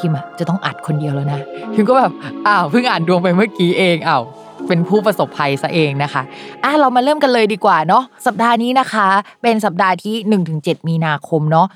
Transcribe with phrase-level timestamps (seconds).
[0.00, 1.40] พิมพ์อะจะต้องอัดคนเดียวแล้วนะ
[1.74, 2.12] พิมก็แบบ
[2.46, 4.22] อ้าวเพิ่งอ่านดวงไปเมื่อกี้เองอ้าว
[4.68, 6.22] เป็นผู้ประสบภัยซะเองนะคะ
[6.64, 9.08] อะเรามาเริ่มกันเลยดีกว่าเนาะสัปดาห์นี้นะคะ
[9.42, 10.14] เป็นสัปดาห์ที่
[10.56, 11.66] 1-7 มีนาคมเนาะ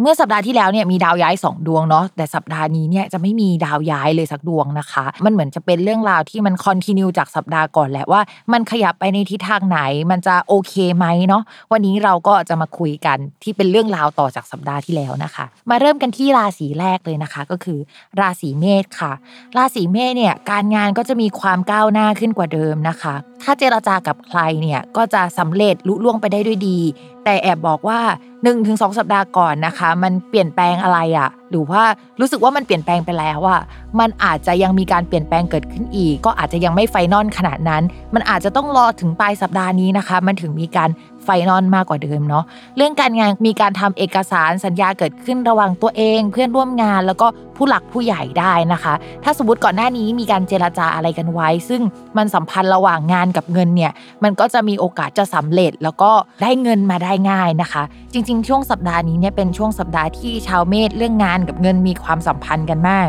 [0.00, 8.20] เมื่อสัปดาห์ที่แล้วเนี่ยมีดาวย้าย 2 ดวงเนาะแต่สัปดาห์นี้เนี่ยจะไม่มีดาวย้ายเลยสักดวงนะคะ มันเหมือนจะเป็นเรื่องราวที่มัน continue จากสัปดาห์ก่อนแหละว่า
[8.52, 11.42] มันขยับไปในทิศทางไหน มันจะโอเคไหมเนาะ
[11.72, 17.78] วันนี้เราก็จะมาคุยกันที่เป็นเรื่องราวต่อจากสัปดาห์ที่แล้วนะคะ มาเริ่มกันที่ราศีแรกเลยนะคะ ก็คือ
[18.20, 19.12] ราศีเมษค่ะ
[19.56, 26.78] ราศีเมษเนี่ยการงานก็จะมีความก้าวหน้าขึ้นกว่าเดิมนะคะ ถ้าเจรจากับใครเนี่ยก็จะสำเร็จลุล่วงไปได้ด้วยดี
[27.24, 28.00] แต่แอบบอกว่า
[28.32, 31.82] 1-2ถึงสัปดาห์ก่อนนะคะ มันเปลี่ยนแปลงอะไรอะหรือว่า
[32.20, 33.60] รู้สึกว่ามันเปลี่ยนแปลงไปแล้วอะ
[34.00, 37.82] มันอาจจะยังมีการเปลี่ยนแปลงเกิดขึ้นอีก ก็อาจจะยังไม่ไฟนอลขนาดนั้น
[38.14, 40.90] มันอาจจะต้องรอถึงปลายสัปดาห์นี้นะคะ มันถึงมีการ
[41.24, 42.44] ไฟนอลมากกว่าเดิมเนาะ
[42.76, 47.26] เรื่องการงานมีการทำเอกสารสัญญาเกิดขึ้นระหว่างตัวเอง เพื่อนร่วมงานแล้วก็
[47.56, 51.82] ผู้หลักผู้ใหญ่ได้นะคะ ถ้าสมมติก่อนหน้านี้มีการเจรจาอะไรกันไว้ ซึ่ง
[52.16, 53.92] มันสัมพันธ์ระหว่างงานกับเงินเนี่ย
[54.24, 56.10] มันก็จะมีโอกาสจะสำเร็จแล้วก็
[56.42, 63.08] ได้เงินมาได้ง่ายนะคะ จริง ๆ ช่วงสัปดาห์นี้เนี่ยเป็นช่วงสัปดาห์ที่ชาวเมษเรื่องงานกับเงินมีความสัมพันธ์กันมาก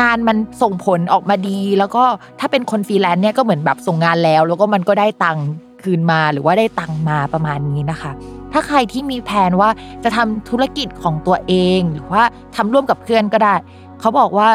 [0.00, 2.04] งานมันส่งผลออกมาดี แล้วก็
[2.40, 5.46] ถ้าเป็นคนฟรีแลนซ์เนี่ยก็เหมือนแบบส่งงานแล้ว แล้วก็มันก็ได้ตังค์
[5.84, 8.12] คืนมาหรือว่าได้ตังมาประมาณนี้นะคะ
[8.52, 9.70] ถ้าใครที่มีแผนว่า
[10.04, 12.22] จะทำธุรกิจของตัวเอง หรือว่า
[12.56, 13.54] ทำร่วมกับเพื่อนก็ได้
[14.00, 14.48] เขาบอกว่า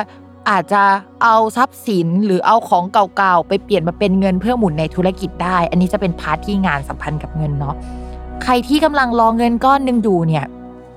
[0.50, 0.84] อาจจะ
[1.24, 7.76] เอาทรัพย์สินหรือเอาของเก่าๆไปเปลี่ยนมาเป็นเงินเพื่อหมุนในธุรกิจได้ อันนี้จะเป็น part ที่งานสัมพันธ์กับเงินเนาะ
[8.44, 10.46] ใครที่กำลังรอเงินก้อนหนึ่งอยู่เนี่ย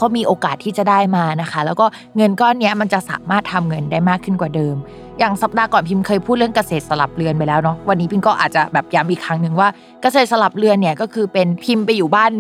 [0.00, 4.76] ก็มีโอกาสที่จะได้มานะคะ แล้วก็เงินก้อนนี้มันจะสามารถทำเงินได้มากขึ้นกว่าเดิม
[5.22, 9.69] อย่างสัปดาห์ก่อนพิมพ์เคยพูดเรื่องเกษตรสลับเรือนไปแล้วเนาะวันนี้พิมก็อาจจะแบบย้ำอีกครั้งหนึ่งว่า
[10.03, 12.33] เกษตรสลับเรือนเนี่ยก็คือเป็นพิมพ์ไปอยู่บ้าน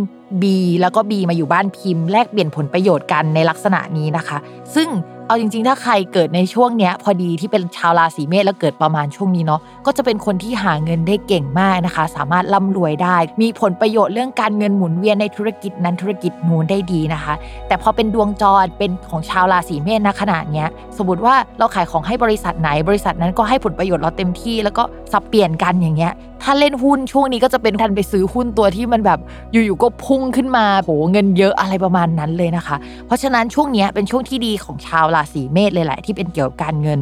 [0.42, 0.44] B
[0.80, 4.38] แล้วก็ B มาอยู่บ้านพิมพ์แลกเปลี่ยนผลประโยชน์กันในลักษณะนี้นะคะ
[4.74, 4.88] ซึ่ง
[5.32, 17.34] เอาจริง ๆ ถ้าใครเกิดในช่วงเนี้ย พอดีที่เป็นชาวราศีเมษแล้วเกิดประมาณช่วงนี้เนาะก็จะเป็นคนที่หาเงินได้เก่งมากนะคะ สามารถร่ำรวยได้ มีผลประโยชน์เรื่องการเงินหมุนเวียนในธุรกิจนั้นธุรกิจนู้นได้ดีนะคะ
[17.68, 24.82] แต่พอเป็นดวงจรเป็นของชาวราศีเมษณขนาดเนี้ยสมมติว่าเราขายของให้บริษัทไหน บริษัทนั้นก็ให้ผลประโยชน์เราเต็มที่ แล้วก็
[25.12, 26.14] สับเปลี่ยนกันอย่างเงี้ย
[26.46, 29.18] ถ้าเล่นหุ้นช่วงนี้ก็จะเป็นทันไปซื้อหุ้นตัวที่มันแบบ
[29.52, 32.76] อยู่ๆก็พุ่งขึ้นมาโหเงินเยอะอะไรประมาณนั้นเลยนะคะ
[33.06, 37.00] เพราะฉะนั้นช่วงนี้เป็นช่วงที่ดีของชาวราศีเมษเลยแหละที่เป็นเกี่ยวกับการเงิน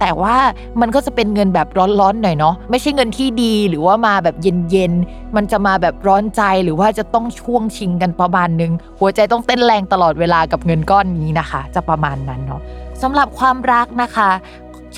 [0.00, 0.36] แต่ว่า
[0.80, 1.68] มันก็จะเป็นเงินแบบ
[2.00, 12.62] ร้อนๆหน่อยเนาะไม่ใช่เงินที่ดีหรือว่ามาแบบเย็นๆมันจะมาแบบร้อนใจหรือว่าจะต้องช่วงชิงกันประมาณนึง หัวใจต้องเต้นแรงตลอดเวลากับเงินก้อนนี้นะคะ จะประมาณนั้นเนาะ
[13.02, 14.30] สำหรับความรักนะคะ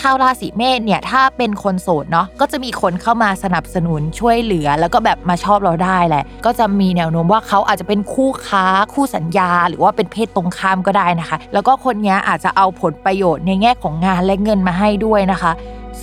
[0.01, 8.65] ชาวราศีเมษเนี่ยถ้าเป็นคนโสดเนาะก็จะมีคนเข้ามาสนับสนุนช่วยเหลือ แล้วก็แบบมาชอบเราได้แหละ ก็จะมีแนวโน้มว่าเขาอาจจะเป็นคู่ค้า
[8.95, 15.53] คู่สัญญา หรือว่าเป็นเพศตรงข้ามก็ได้นะคะ แล้วก็คนนี้อาจจะเอาผลประโยชน์ในแง่ของงานและเงินมาให้ด้วยนะคะ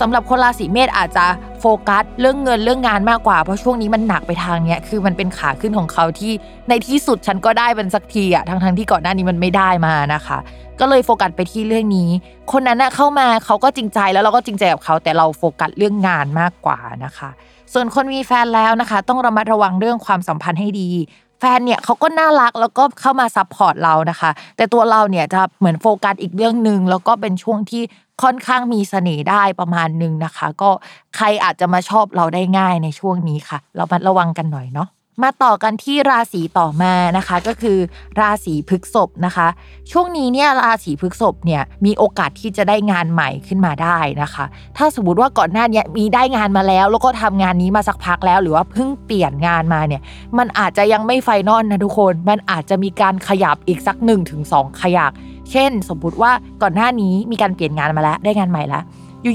[0.00, 1.26] สำหรับคนราศีเมษอาจจะ
[1.60, 6.32] โฟกัสเรื่องเงินเรื่องงานมากกว่า เพราะช่วงนี้มันหนักไปทางเนี้ยคือมันเป็นขาขึ้นของเขาที่
[6.68, 10.38] ในที่สุดฉันก็ได้เป็นสักทีอะทั้งทั้งที่ก่อนหน้านี้มันไม่ได้มานะคะ
[10.80, 12.08] ก็เลยโฟกัสไปที่เรื่องนี้
[12.52, 17.30] คนนั้นน่ะเข้ามาเขาก็จริงใจแล้วเราก็จริงใจกับเขาแต่เราโฟกัสเรื่องงานมากกว่านะคะ
[17.72, 20.90] ส่วนคนมีแฟนแล้วนะคะ ต้องระมัดระวังเรื่องความสัมพันธ์ให้ดี
[21.38, 27.82] แฟนเนี่ยเขาก็น่ารักแล้วก็เข้ามา support เรานะคะ แต่ตัวเราเนี่ยจะเหมือนโฟกัสอีกเรื่องหนึ่งแล้วก็เป็นช่วงที่
[28.22, 30.70] ค่อนข้างมีเสน่ห์ได้ประมาณนึงนะคะ ก็
[31.16, 34.88] ใครอาจจะมาชอบเราได้ง่ายในช่วงนี้ค่ะ เรามาระวังกันหน่อยเนาะ
[35.22, 37.78] มาต่อกันที่ราศีต่อมานะคะ ก็คือ
[38.20, 39.48] ราศีพฤกษภนะคะ
[39.90, 44.44] ช่วงนี้เนี่ยราศีพฤกษภเนี่ยมีโอกาสที่จะได้งานใหม่ขึ้นมาได้นะคะ
[44.76, 50.02] ถ้าสมมติว่าก่อนหน้านี้มีได้งานมาแล้ว แล้วก็ทำงานนี้มาสักพักแล้ว หรือว่าเพิ่งเปลี่ยนงานมาเนี่ย
[50.38, 55.12] มันอาจจะยังไม่ไฟนอลนะทุกคน มันอาจจะมีการขยับอีกสัก1นถึงสขยัก
[55.50, 56.32] เช่น สมมติว่า
[56.62, 58.84] ก่อนหน้านี้มีการเปลี่ยนงานมาแล้วได้งานใหม่แล้ว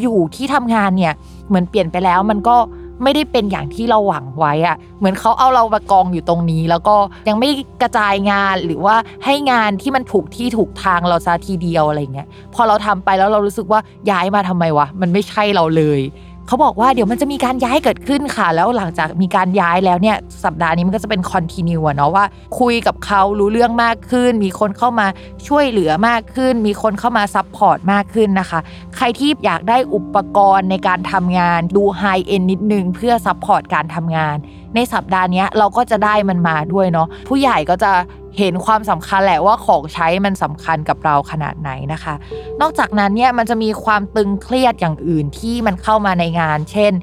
[0.01, 1.13] อยู่ๆที่ทำงานเนี่ย
[1.47, 2.56] เหมือนเปลี่ยนไปแล้วมันก็
[3.03, 6.95] ไม่ได้เป็นอย่างที่เราหวังไว้อะเหมือนเขาเอาเรามากองอยู่ตรงนี้ แล้วก็
[7.27, 7.50] ยังไม่
[7.81, 8.95] กระจายงานหรือว่า
[9.25, 13.79] ให้งานที่มันถูกที่ถูกทางเราซะทีเดียวอะไรเงี้ยพอเราทำไปแล้วเรารู้สึกว่า
[14.11, 16.00] ย้ายมาทำไมวะมันไม่ใช่เราเลย
[16.48, 22.25] เขาบอกว่าเดี๋ยวมันจะมีการย้ายเกิดขึ้นค่ะ แล้วหลังจากมีการย้ายแล้วเนี่ยสัปดาห์นี้มันก็จะเป็นคอนติเนียเนาะว่า
[22.60, 25.07] คุยกับเขารู้เรื่องมากขึ้น มีคนเข้ามา
[25.48, 28.60] ช่วยเหลือมากขึ้น มีคนเข้ามา support มากขึ้นนะคะ
[28.95, 34.36] ใครที่อยากได้อุปกรณ์ในการทำงานดู high-end นิดนึงเพื่อ support การทำงาน
[34.75, 37.91] ในสัปดาห์นี้เราก็จะได้มันมาด้วยเนาะผู้ใหญ่ก็จะ
[38.37, 42.15] เห็นความสำคัญแหละว่าของใช้มันสำคัญกับเราขนาดไหนนะคะ
[42.61, 46.93] นอกจากนั้นเนี่ยมันจะมีความตึงเครียดอย่างอื่นที่มันเข้ามาในงาน เช่น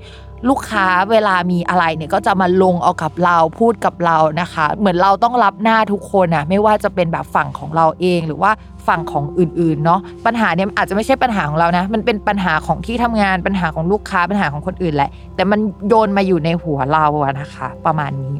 [0.48, 8.52] ลูกค้าเวลามีอะไรเนี่ยก็จะมาลงเอากับเราพูดกับเรานะคะ เหมือนเราต้องรับหน้าทุกคนอะไม่ว่าจะเป็นแบบฝั่งของเราเองหรือว่า
[8.90, 18.36] ฝั่งของอื่นๆเนาะปัญหาเนี่ยอาจจะไม่ใช่ปัญหาของเรานะ มันเป็นปัญหาของที่ทำงานปัญหาของลูกค้าปัญหาของคนอื่นแหละ แต่มันโยนมาอยู่ในหัวเราอะนะคะ ประมาณนี้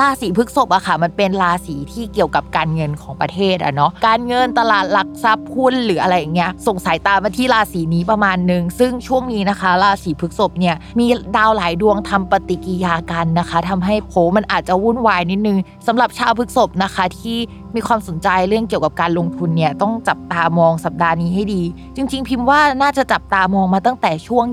[0.00, 11.06] ราศีพฤษภอะค่ะ มันเป็นราศีที่เกี่ยวกับการเงินของประเทศอะเนาะการเงินตลาดหลักทรัพย์หุ้นหรืออะไรอย่างเงี้ยส่งสายตามาที่ราศีนี้ประมาณนึงซึ่งช่วงนี้นะคะ ราศีพฤษภเนี่ยมี
[11.36, 17.38] ดาวหลายดวงทำปฏิกิยากันนะคะทำให้โหมันอาจจะวุ่นวายนิดนึงสำหรับชาวพฤษภนะคะที่
[17.76, 21.62] มีความสนใจเรื่องเกี่ยวกับการลงทุนเนี่ยต้องจับตามองสัปดาห์นี้ให้ดี
[21.96, 24.44] จริง ๆ พิมพ์ว่าน่าจะจับตามองมาตั้งแต่ช่วง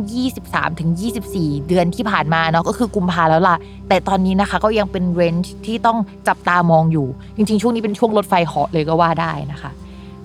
[0.79, 3.55] 23-24 เดือนที่ผ่านมาเนาะก็คือกุมภาแล้วล่ะ
[3.87, 9.71] แต่ตอนนี้นะคะก็ยังเป็นเรนจ์ที่ต้องจับตามองอยู่ จริง ๆ ช่วงนี้เป็นช่วงรถไฟเหาะเลยก็ว่าได้นะคะ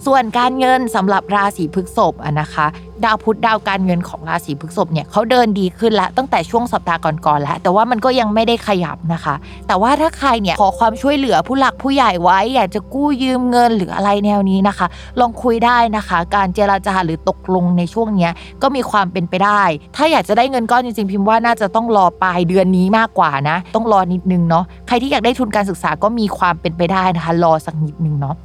[0.07, 2.67] ส่วนการเงินสำหรับราศีพฤษภอะนะคะ
[3.05, 9.35] ดาวพุธดาวการเงินของราศีพฤษภเนี่ยเขาเดินดีขึ้นแล้วตั้งแต่ช่วงสัปดาห์ก่อนๆแล้ว แต่ว่ามันก็ยังไม่ได้ขยับนะคะ
[9.69, 14.87] แต่ว่าถ้าใครเนี่ยขอความช่วยเหลือผู้หลักผู้ใหญ่ไว้ อยากจะกู้ยืมเงินหรืออะไรแนวนี้นะคะ
[15.21, 18.29] ลองคุยได้นะคะ การเจราจาหรือตกลงในช่วงนี้
[18.63, 19.63] ก็มีความเป็นไปได้
[19.97, 28.37] ถ้าอยากจะได้เงินก้อนจริงๆพิมพ์ว่าน่าจะต้องรอปลายเดือนนี้มากกว่านะ ต้องรอนิดนึงเนาะใครที่อยากได้ทุนการศึกษาก็มีความเป็นไปได้นะคะ รอสักนิดนึงเนาะ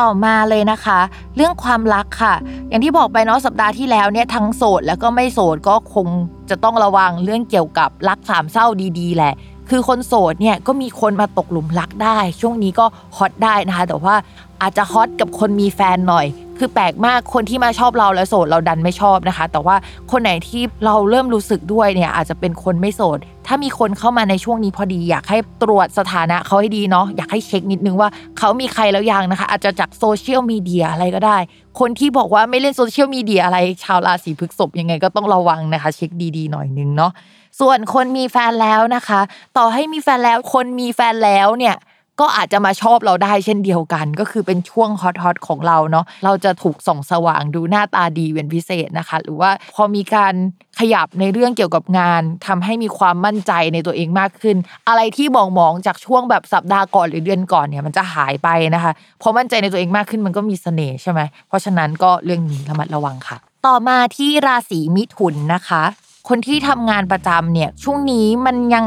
[0.00, 0.98] ต่อมาเลยนะคะ
[1.36, 2.34] เรื่องความรักค่ะ
[2.68, 6.06] อย่างที่บอกไปเนาะสัปดาห์ที่แล้วเนี่ยทั้งโสดแล้วก็ไม่โสดก็คง
[6.50, 8.66] จะต้องระวังเรื่องเกี่ยวกับรักสามเศร้า
[8.98, 9.34] ดีๆแหละ
[9.70, 14.14] คือคนโสดเนี่ยก็มีคนมาตกหลุมรักได้ ช่วงนี้ก็ฮอตได้นะคะ แต่ว่า
[14.62, 16.26] อาจจะฮอตกับคนมีแฟนหน่อย
[16.58, 19.76] คือแปลกมากคนที่มาชอบเราแล้วโสดเราดันไม่ชอบนะคะ แต่ว่า
[20.10, 28.08] คนไหนที่เราเริ่มรู้สึกด้วยเนี่ยอาจจะเป็นคนไม่โสด ถ้ามีคนเข้ามาในช่วงนี้พอดีอยากให้ตรวจสถานะเขาให้ดีเนาะอยากให้เช็คนิดนึงว่า
[28.38, 31.38] เขามีใครแล้วยังนะคะ อาจจะจากโซเชียลมีเดียอะไรก็ได้
[31.80, 37.12] คนที่บอกว่าไม่เล่นโซเชียลมีเดียอะไรชาวราศีพฤษภยังไงก็ต้องระวังนะคะ เช็คดีๆหน่อยนึงเนาะ
[37.60, 39.20] ส่วนคนมีแฟนแล้วนะคะ
[39.56, 41.74] ต่อให้มีแฟนแล้วคนมีแฟนแล้วเนี่ย
[42.20, 50.34] ก็อาจจะมาชอบเราได้เช่นเดียวกัน ก็คือเป็นช่วงฮอตฮอตของเราเนาะเราจะถูกส่องสว่างดูหน้าตาดีเป็นพิเศษนะคะ หรือว่าพอมีการ
[50.80, 54.56] ขยับในเรื่องเกี่ยวกับงานทำให้มีความมั่นใจในตัวเองมากขึ้น
[54.88, 58.92] อะไรที่มองมองจากช่วงแบบสัปดาห์ก่อนหรือเดือนก่อนเนี่ยมันจะหายไปนะคะ
[59.22, 65.82] พอมั่นใจในตัวเองมากขึ้นมันก็มีเสน่ห์ใช่ไหมเพราะฉะนั้นก็เรื่องนี้ระมัดระวังค่ะ ต่อมาที่ราศีมิถุนนะคะ
[66.28, 68.86] คนที่ทำงานประจำเนี่ยช่วงนี้มันยัง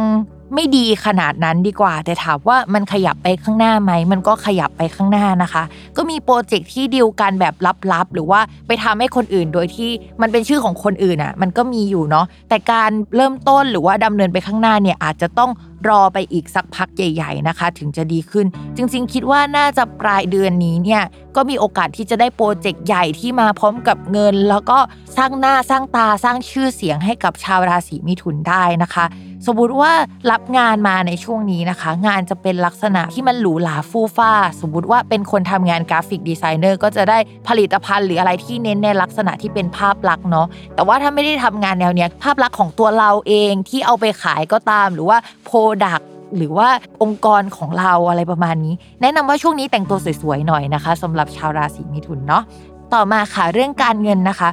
[0.55, 5.63] ไม่ดีขนาดนั้นดีกว่า แต่ถามว่ามันขยับไปข้างหน้าไหม มันก็ขยับไปข้างหน้านะคะ
[5.97, 7.53] ก็มีโปรเจกต์ที่ดีลกันแบบ
[7.93, 9.89] ลับๆ หรือว่าไปทำให้คนอื่นโดยที่
[10.21, 15.51] มันเป็นชื่อของคนอื่นอะ มันก็มีอยู่เนาะแต่การเริ่มต้นหรือว่าดำเนินไปข้างหน้าเนี่ยอาจจะต้อง
[15.89, 18.45] รอไปอีกสักพักใหญ่ ๆนะคะ ถึงจะดีขึ้น
[18.75, 21.03] จริง ๆ คิดว่าน่าจะปลายเดือนนี้เนี่ย
[21.35, 24.77] ก็มีโอกาสที่จะได้ project ใหญ่ที่มาพร้อมกับเงิน แล้วก็
[25.17, 29.05] สร้างหน้าสร้างตาสร้างชื่อเสียงให้กับชาวราศีมิถุนได้นะคะ
[29.47, 29.91] สมมติว่า
[30.31, 34.31] รับงานมาในช่วงนี้นะคะ งานจะเป็นลักษณะที่มันหรูหราฟู่ฟ้า
[34.61, 46.01] สมมติว่าเป็นคนทำงาน graphic designer ก็จะได้ผลิตภัณฑ์หรืออะไรที่เน้นในลักษณะที่เป็นภาพลักษณ์เนาะแต่ว่าถ้าไม่ได้ทำงานแนวเนี้ยภาพลักษณ์ของตัวเราเองที่เอาไปขายก็ตามหรือว่าโปรดัก
[46.37, 46.67] หรือว่า
[47.03, 52.43] องค์กรของเราอะไรประมาณนี้ แนะนำว่าช่วงนี้แต่งตัวสวยๆหน่อยนะคะสำหรับชาวราศีมิถุนเนาะ
[52.93, 54.49] ต่อมาค่ะเรื่องการเงินนะคะ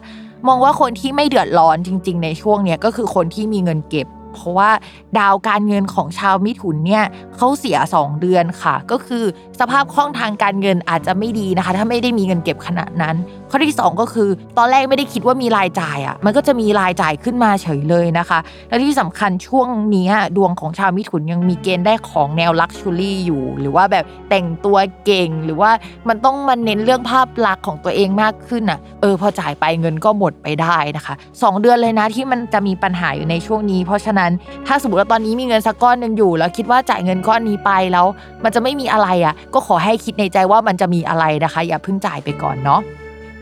[0.46, 4.70] มองว่าคนที่ไม่เดือดร้อนจริง ๆ ในช่วงเนี้ยก็คือคนที่มีเงินเก็บ เพราะว่า
[5.18, 7.04] ดาวการเงินของชาวมิถุนเนี่ย
[7.36, 9.24] เขาเสีย 2 เดือนค่ะ ก็คือ
[9.60, 13.16] สภาพคล่องทางการเงินอาจจะไม่ดีนะคะ ถ้าไม่ได้มีเงินเก็บขนาดนั้น
[13.50, 25.70] ข้อที่ 2 ก็คือ ตอนแรกไม่ได้คิดว่ามีรายจ่ายอะมันก็จะมีรายจ่ายขึ้นมาเฉยเลยนะคะ และที่สำคัญช่วงนี้ดวงของชาวมิถุนยังมีเกณฑ์ได้ของแนวลักชูรี่อยู่ หรือว่าแบบแต่งตัวเก่งหรือว่า
[26.08, 34.19] มันต้องมาเน้นเรื่องภาพลักษณ์ของตัวเองมากขึ้นอะเออพอจ่ายไปเงินก็หมดไปได้นะคะ 2 เดือนเลยนะที่มันจะมีปัญหาอยู่ในช่วงนี้เพราะฉะนั้น
[34.66, 38.06] ถ้าสมมติว่าตอนนี้มีเงินสักก้อนหนึ่งอยู่ แล้วคิดว่าจ่ายเงินก้อนนี้ไปแล้ว
[38.44, 42.80] มันจะไม่มีอะไรอะ ก็ขอให้คิดในใจว่ามันจะมีอะไรนะคะ อย่าเพิ่งจ่ายไปก่อนเนาะ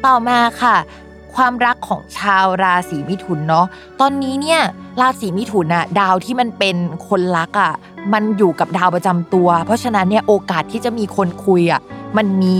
[0.06, 0.76] ต่อมาค่ะ
[1.34, 3.66] ความรักของชาวราศีมิถุนเนาะ
[4.00, 4.60] ตอนนี้เนี่ย
[5.00, 6.76] ราศีมิถุนอะดาวที่มันเป็น
[7.08, 7.72] คนรักอะ
[8.12, 11.80] มันอยู่กับดาวประจำตัว เพราะฉะนั้นเนี่ยโอกาสที่จะมีคนคุยอะ
[12.16, 12.58] มันมี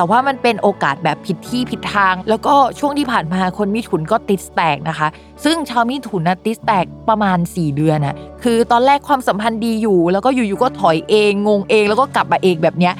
[0.00, 5.08] แต่ว่ามันเป็นโอกาสแบบผิดที่ผิดทาง แล้วก็ช่วงที่ผ่านมาคนมิถุนก็ติดแตกนะคะ
[5.44, 12.94] ซึ่งชาวมิถุนนะติดแตกประมาณ 4 เดือนน่ะคือตอนแรกความสัมพันธ์ดีอยู่ แล้วก็อยู่ๆก็ถอยเองงงเอง แล้วก็กลับมาเองแบบเนี้ย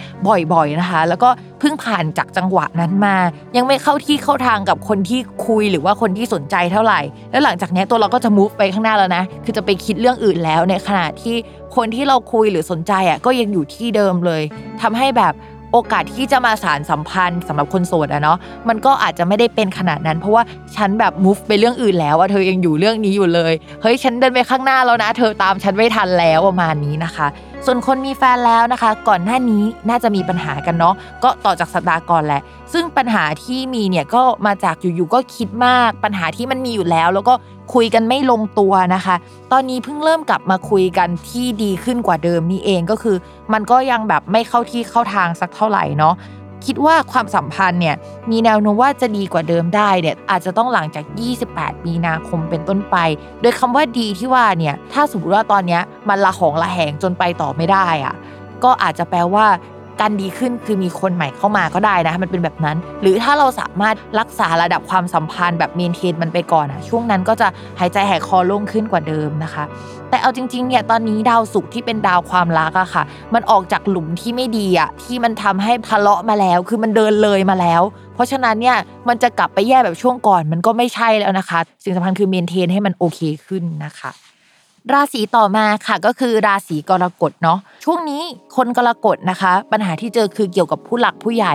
[0.52, 1.28] บ่อยๆนะคะ แล้วก็
[1.60, 3.16] เพิ่งผ่านจากจังหวะนั้นมา
[3.56, 11.36] ยังไม่เข้าที่เข้าทางกับคนที่คุยหรือว่าคนที่สนใจเท่าไหร่ แล้วหลังจากนี้ตัวเราก็จะ move ไปข้างหน้าแล้วนะ คือจะไปคิดเรื่องอื่นแล้วในขณะที่
[11.76, 14.42] คนที่เราคุยหรือสนใจอะก็ยังอยู่ที่เดิมเลย
[14.82, 15.32] ทำให้แบบ
[15.72, 20.42] โอกาสที่จะมาสารสัมพันธ์สำหรับคนโสดอะเนาะมันก็อาจจะไม่ได้เป็นขนาดนั้น เพราะว่า
[20.76, 27.26] ฉันแบบ move ไปเรื่องอื่นแล้วอะเธอยังอยู่เรื่องนี้อยู่เลยเฮ้ยฉันเดินไปข้างหน้าแล้วนะ เธอตามฉันไม่ทันแล้วประมาณนี้นะคะ
[27.66, 32.40] ส่วนคนมีแฟนแล้วนะคะ ก่อนหน้านี้น่าจะมีปัญหากันเนาะก็ต่อจากสัปดาห์ก่อนแหละ
[32.72, 37.34] ซึ่งปัญหาที่มีเนี่ยก็มาจากอยู่ๆก็คิดมากปัญหาที่มันมีอยู่แล้ว แล้วก็
[37.74, 39.16] คุยกันไม่ลงตัวนะคะ
[39.52, 43.16] ตอนนี้เพิ่งเริ่มกลับมาคุยกันที่ดีขึ้นกว่าเดิมนี่เองก็คือ
[43.52, 46.14] มันก็ยังแบบไม่เข้าที่เข้าทางสักเท่าไหร่เนาะ
[46.66, 47.96] คิดว่าความสัมพันธ์เนี่ย
[48.30, 51.04] มีแนวโน้มว่าจะดีกว่าเดิมได้เนี่ยอาจจะต้องหลังจาก
[51.46, 52.96] 28 มีนาคมเป็นต้นไป
[53.40, 58.14] โดยคำว่าดีที่ว่าเนี่ยถ้าสมมติว่าตอนนี้มันละหองละแหงจนไปต่อไม่ได้อะ
[58.64, 59.46] ก็อาจจะแปลว่า
[60.00, 67.48] การดีขึ้นคือมีคนใหม่เข้ามาก็ได้นะ มันเป็นแบบนั้น หรือถ้าเราสามารถรักษาระดับความสัมพันธ์แบบเมนเทนมันไปก่อนอะช่วงนั้นก็จะ
[67.80, 69.64] หายใจหายคอโล่งขึ้นกว่าเดิมนะคะ
[70.10, 73.02] แต่เอาจริงๆเนี่ยตอนนี้ดาวศุกร์ที่เป็นดาวความรักอะค่ะ
[73.34, 77.82] มันออกจากหลุมที่ไม่ดีอะที่มันทำให้ทะเลาะมาแล้ว คือมันเดินเลยมาแล้ว
[78.14, 78.76] เพราะฉะนั้นเนี่ย
[79.08, 84.10] มันจะกลับไปแย่แบบช่วงก่อนมันก็ไม่ใช่แล้วนะคะ สิ่งสำคัญคือเมนเทนให้มันโอเคขึ้นนะคะ
[84.92, 88.22] ราศีต่อมาค่ะก็คือราศีกรกฎเนาะช่วงนี้
[88.56, 91.54] คนกรกฎนะคะ ปัญหาที่เจอคือเกี่ยวกับผู้หลักผู้ใหญ่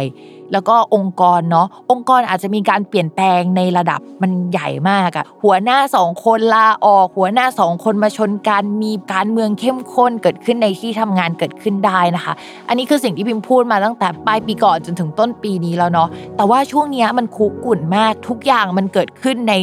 [0.54, 12.34] แล้วก็องค์กรเนาะองค์กรอาจจะมีการเปลี่ยนแปลงในระดับมันใหญ่มากอะหัวหน้าสองคนลาออกหัวหน้าสองคนมาชนกันมีการเมืองเข้มข้นเกิดขึ้นในที่ทำงานเกิดขึ้นได้นะคะ
[12.68, 19.54] อันนี้คือสิ่งที่พิมพ์พูดมาตั้งแต่ปลายปีก่อนจนถึงต้นปีนี้แล้วเนาะแต่ว่าช่วงนี้มันคุกุ่นมากทุกอย่างมันเกิดขึ้นใน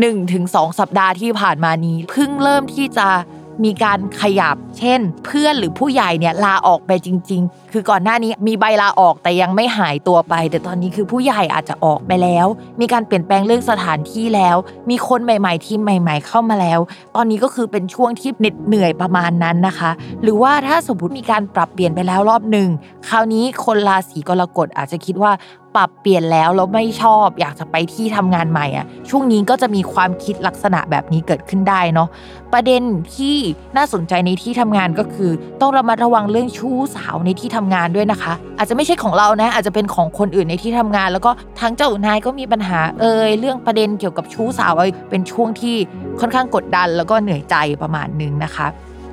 [0.00, 0.44] 1-2ถึง
[0.80, 3.08] สัปดาห์ที่ผ่านมานี้เพิ่งเริ่มที่จะ
[3.64, 12.46] มีการขยับ เช่น เพื่อนหรือผู้ใหญ่เนี่ยลาออกไปจริง ๆ คือก่อนหน้านี้มีใบลาออกแต่ยังไม่หายตัวไป แต่ตอนนี้คือผู้ใหญ่อาจจะออกไปแล้ว
[12.80, 14.56] มีการเปลี่ยนแปลงเรื่องสถานที่แล้ว
[14.90, 16.80] มีคนใหม่ ๆ ทีมใหม่ ๆ เข้ามาแล้ว
[17.16, 19.90] ตอนนี้ก็คือเป็นช่วงที่เหน็ดเหนื่อยประมาณนั้นนะคะ
[20.22, 22.68] หรือว่าถ้าสมมติมีการปรับเปลี่ยนไปแล้วรอบหนึ่ง
[23.08, 25.32] คราวนี้คนราศีกรกฎอาจจะคิดว่า
[25.76, 32.08] ปรับเปลี่ยนแล้วแล้วไม่ชอบ อยากจะไปที่ทำงานใหม่อะช่วงนี้ก็จะมีความคิดลักษณะแบบนี้เกิดขึ้นได้เนาะ
[32.52, 32.82] ประเด็น
[33.16, 33.36] ที่
[33.76, 35.30] น่าสนใจในที่ทำงานก็คือ
[35.60, 41.30] ต้องระมัดระวังเรื่องชู้สาวในที่ทำงานด้วยนะคะ อาจจะไม่ใช่ของเรานะ อาจจะเป็นของคนอื่นในที่ทำงาน แล้วก็
[41.60, 45.76] ทั้งเจ้านายก็มีปัญหาเอ่ยเรื่องประเด็นเกี่ยวกับชู้สาวเอ่ยเป็นช่วงที่
[46.20, 48.66] ค่อนข้างกดดันแล้วก็เหนื่อยใจประมาณนึงนะคะ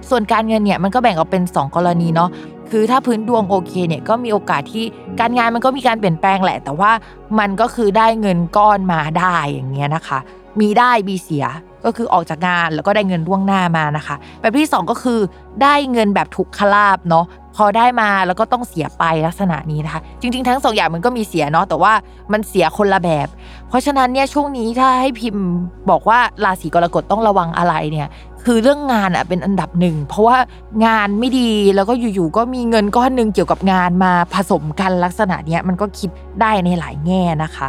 [0.09, 2.29] ส่วนการเงินเนี่ยมันก็แบ่งออกเป็น 2 กรณีเนาะ
[2.71, 4.85] คือถ้าพื้นดวงโอเคเนี่ยก็มีโอกาสที่
[5.19, 6.91] การงานมันก็มีการเปลี่ยนแปลงแหละ แต่ว่า
[7.39, 10.19] มันก็คือได้เงินก้อนมาได้อย่างเงี้ยนะคะ
[10.59, 11.45] มีได้มีเสีย
[11.85, 15.19] ก็คือออกจากงานแล้วก็ได้เงินล่วงหน้ามานะคะ แบบที่ 2 ก็คือ
[15.63, 21.93] ได้เงินแบบถูกขลาบเนาะพอได้มาแล้วก็ต้องเสียไปลักษณะนี้นะคะ จริง ๆ ทั้งสองอย่างมันก็มีเสียเนาะแต่ว่า
[22.31, 23.27] มันเสียคนละแบบ
[23.69, 25.45] เพราะฉะนั้นเนี่ยช่วงนี้ถ้าให้พิมพ์
[25.89, 28.07] บอกว่าราศีกรกฎต้องระวังอะไรเนี่ย
[28.45, 30.37] คือเรื่องงานอะเป็นอันดับหนึ่ง เพราะว่า
[30.85, 36.09] งานไม่ดีแล้วก็อยู่ๆก็มีเงินก้อนหนึ่งเกี่ยวกับงานมาผสมกันลักษณะเนี้ยมันก็คิด
[36.41, 37.67] ได้ในหลายแง่นะคะ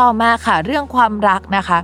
[0.00, 1.78] ต่อมาค่ะเรื่องความรักนะคะ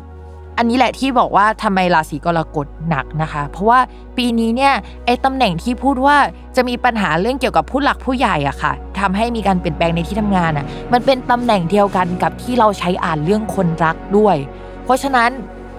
[0.59, 3.81] อันนี้แหละที่บอกว่าทำไมราศีกรกฎหนักนะคะ เพราะว่า
[4.17, 4.73] ปีนี้เนี่ย
[5.07, 6.17] ไอ้ตำแหน่งที่พูดว่า
[6.57, 14.37] จะมีปัญหาเรื่องเกี่ยวกับผู้หลักผู้ใหญ่อะค่ะทำให้มีการเปลี่ยนแปลงในที่ทำงานอะมันเป็นตำแหน่งเดียวกันกับที่เราใช้อ่านเรื่องคนรักด้วย
[14.85, 15.31] เพราะฉะนั้น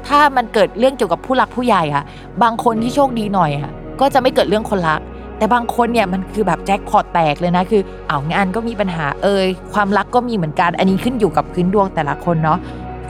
[0.10, 2.04] ถ้ามันเกิดเรื่องเกี่ยวกับผู้หลักผู้ใหญ่อะ
[2.44, 5.02] บางคนที่โชคดีหน่อยอะก็จะไม่เกิดเรื่องคนรัก
[5.38, 12.60] แต่บางคนเนี่ยมันคือแบบแจ็คพอตแตกเลยนะคือเอางานก็มีปัญหาเอ่ยความรักก็มีเหมือนกัน อันนี้ขึ้นอยู่กับพื้นดวงแต่ละคนเนาะ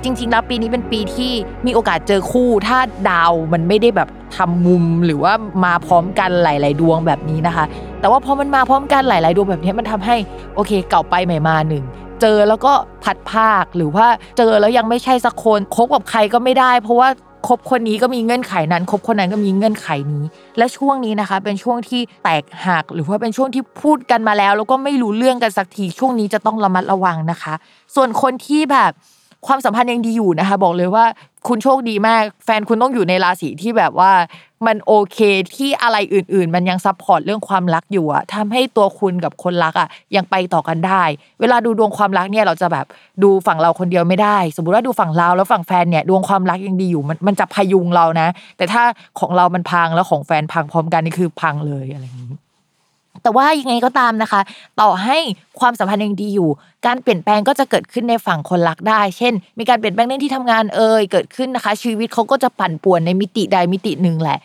[0.04, 1.32] จริง ๆ แล้วปีนี้เป็นปีที่
[1.66, 2.78] มีโอกาสเจอคู่ ถ้า
[3.10, 5.34] ดาวมันไม่ได้แบบทำมุมหรือว่า
[5.66, 7.66] มาพร้อมกันหลาย ๆ ดวงแบบนี้นะคะ
[8.00, 10.16] แต่ว่าพอมันมาพร้อมกันหลาย ๆ ดวงแบบนี้มันทำให้
[10.56, 11.84] โอเค เก่าไปใหม่มาหนึ่ง
[12.22, 12.74] เจอแล้วก็
[13.04, 14.08] ผัดภาคหรือว่า
[14.38, 17.10] เจอแล้วยังไม่ใช่สักคนคบกับใครก็ไม่ได้ เพราะว่า
[17.48, 20.24] คบคนนี้ก็มีเงื่อนไขนั้นคบคนนั้นก็มีเงื่อนไขนี้
[20.58, 27.54] และช่วงนี้นะคะ เป็นช่วงที่แตกหักหรือว่าเป็นช่วงที่พูดกันมาแล้ว แล้วก็ไม่รู้เรื่องกันสักทีช่วงนี้จะต้องระมัดระวังนะคะ
[27.96, 28.92] ส่วนคนที่แบบ
[29.48, 31.06] ความสัมพันธ์ยังดีอยู่นะคะ บอกเลยว่า
[31.48, 34.12] คุณโชคดีมาก แฟนคุณต้องอยู่ในราศีที่แบบว่า
[34.68, 35.20] มันโอเค
[35.56, 41.04] ที่อะไรอื่น ๆ มันยัง support เรื่องความรักอยู่อะทำให้ตัวคุณกับคนรักอะยังไปต่อกันได้
[41.40, 42.86] เวลาดูดวงความรักเนี่ยเราจะแบบ
[43.24, 48.84] ดูฝั่งเราคนเดียวไม่ได้ สมมติว่าดูฝั่งเราแล้วฝั่งแฟนเนี่ยดวงความรักยังดีอยู่มันมันจะพยุงเรานะ แต่ถ้า
[49.20, 52.34] ของเรามันพังแล้วของแฟนพังพร้อมกันนี่คือพังเลยอะไรอย่างนี้
[53.24, 54.42] แต่ว่ายังไงก็ตามนะคะ
[54.82, 55.18] ต่อให้
[55.60, 56.50] ความสัมพันธ์ยังดีอยู่
[56.86, 64.38] การเปลี่ยนแปลงก็จะเกิดขึ้นในฝั่งคนรักได้ เช่น มีการเปลี่ยนแปลงเรื่องที่ทำงานเอ่ยเกิดขึ้นนะคะ ชีวิตเขาก็จะปั่นป่วนในมิติใดมิติหนึ่งแหละ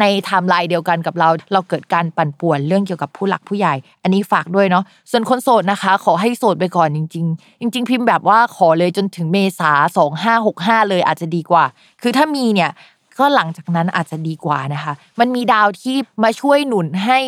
[0.00, 11.64] ในไทม์ไลน์เดียวกันกับเรา เราเกิดการปั่นป่วนเรื่องเกี่ยวกับผู้หลักผู้ใหญ่ อันนี้ฝากด้วยเนาะส่วนคนโสดนะคะ ขอให้โสดไปก่อนจริง ๆ จริง ๆ พิมพ์แบบว่าขอเลยจนถึงเมษาสองห้าหกห้าเลยอาจจะดีกว่า
[12.02, 12.70] คือถ้ามีเนี่ย
[13.18, 17.18] ก็หลังจากนั้นอาจจะดีกว่านะคะ มันมีดาวที่มาช่วยหนุนให้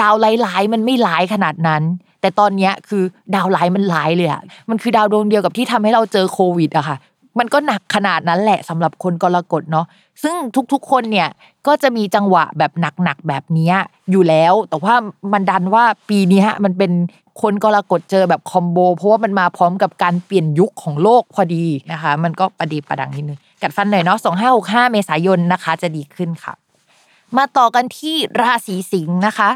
[0.00, 1.82] ดาวหลายๆมันไม่หลายขนาดนั้น
[2.20, 3.02] แต่ตอนเนี้ยคือ
[3.34, 6.96] ดาวหลายมันหลายเลยอะมันคือดาวดวงเดียวกับที่ทำให้เราเจอโควิดอะค่ะ
[7.38, 9.86] มันก็หนักขนาดนั้นแหละสำหรับคนกรกฎเนาะ
[10.22, 10.36] ซึ่ง
[10.72, 11.28] ทุกๆคนเนี่ย
[11.66, 12.72] ก็จะมีจังหวะแบบ
[13.02, 13.72] หนักๆแบบนี้
[14.10, 14.94] อยู่แล้ว แต่ว่า
[15.32, 16.92] มันดันว่าปีนี้มันเป็น
[17.42, 26.54] คนกรกฎเจอแบบคอมโบ เพราะว่ามันมาพร้อมกับการเปลี่ยนยุคของโลกพอดีนะคะ มันก็ประดีประดังนิดนึงกัดฟันหน่อยเนาะสองห้ากห้าเมษายนนะคะ จะดีขึ้นค่ะ
[27.36, 29.50] มาต่อกันที่ราศีสิงห์นะคะ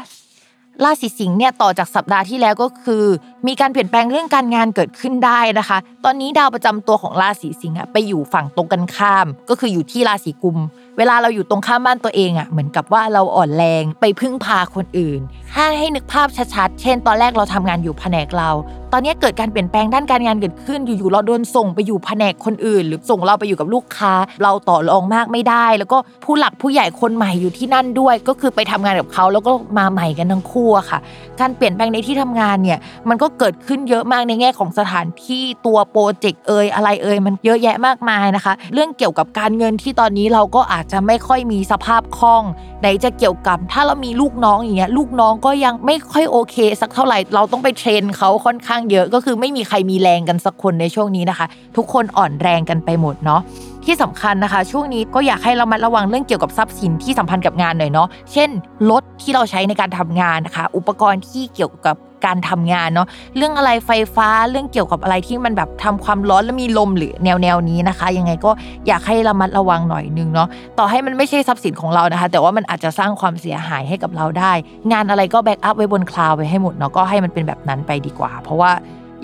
[0.83, 3.05] ราศีสิงห์เนี่ยต่อจากสัปดาห์ที่แล้วก็คือ
[3.47, 10.57] มีการเปลี่ยนแปลงเรื่องการงานเกิดขึ้นได้นะคะ ตอนนี้ดาวประจำตัวของราศีสิงห์ไปอยู่ฝั่งตรงกันข้าม ก็คืออยู่ที่ราศีกุม
[10.97, 15.19] เวลาเราอยู่ตรงข้ามบ้านตัวเองอะเหมือนกับว่าเราอ่อนแรงไปพึ่งพาคนอื่น
[15.53, 18.49] ถ้าให้นึกภาพชัดๆ เช่น ตอนแรกเราทำงานอยู่แผนกเรา
[18.93, 24.13] ตอนนี้เกิดการเปลี่ยนแปลงด้านการงานเกิดขึ้น อยู่ๆเราโดนส่งไปอยู่แผนกคนอื่น หรือส่งเราไปอยู่กับลูกค้า
[24.43, 30.99] เราต่อรองมากไม่ได้ แล้วก็ผู้หลักผู้ใหญ่คนใหม่อยู่ที่นั่นด้วย ก็คือไปทำงานกับเขาแล้วก็มาใหม่กันทั้งคู่อะค่ะ
[31.39, 32.79] การเปลี่ยนแปลงในที่ทำงานเนี่ย
[33.09, 42.43] มันก็เกิดขึ้นเยอะมากในแง่ของสถานที่ตัวโปรเจกต์เอ่ยอะไรเอ่ยมันเยอะแยะมากมายนะคะ เรื่องเกี่ยวกับการเงินที่ตอนนี้เราก็อาจจะไม่ค่อยมีสภาพคล่อง
[42.81, 51.47] ไหนจะเกี่ยวกับ ถ้าเรามีลูกน้องอย่างเงี้ยลูกน้องก็ยังไม่ค่อยโอเค สักเท่าไหร่เราต้องไปเทรนเขาค่อนข้างเยอะก็คือไม่มีใครมีแรงกันสักคนในช่วงนี้นะคะ
[51.77, 53.41] ทุกคนอ่อนแรงกันไปหมดเนาะ
[53.87, 58.49] ที่สำคัญนะคะ ช่วงนี้ก็อยากให้เรามาระวังเรื่องเกี่ยวกับทรัพย์สินที่สัมพันธ์กับงานหน่อยเนาะเช่น
[58.89, 61.95] รถที่เราใช้ในการทำงานนะคะ อุปกรณ์ที่เกี่ยวกับ
[62.25, 68.51] การทำงานเนาะเรื่องอะไรไฟฟ้าเรื่องเกี่ยวกับอะไรที่มันแบบทำความร้อนแล้วมีลมหรือแนวแนวนี้นะคะ ยังไงก็
[68.87, 70.47] อยากให้ระมัดระวังหน่อยนึงเนาะ
[70.79, 74.51] ต่อให้มันไม่ใช่ทรัพย์สินของเรานะคะ แต่ว่ามันอาจจะสร้างความเสียหายให้กับเราได้
[74.91, 78.71] งานอะไรก็ backup ไว้บน cloud ไว้ให้หมดเนาะก็ให้มันเป็นแบบนั้นไปดีกว่า เพราะว่า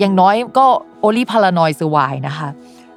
[0.00, 0.66] อย่างน้อยก็
[1.00, 2.48] โอลิพารานอยสวายนะคะ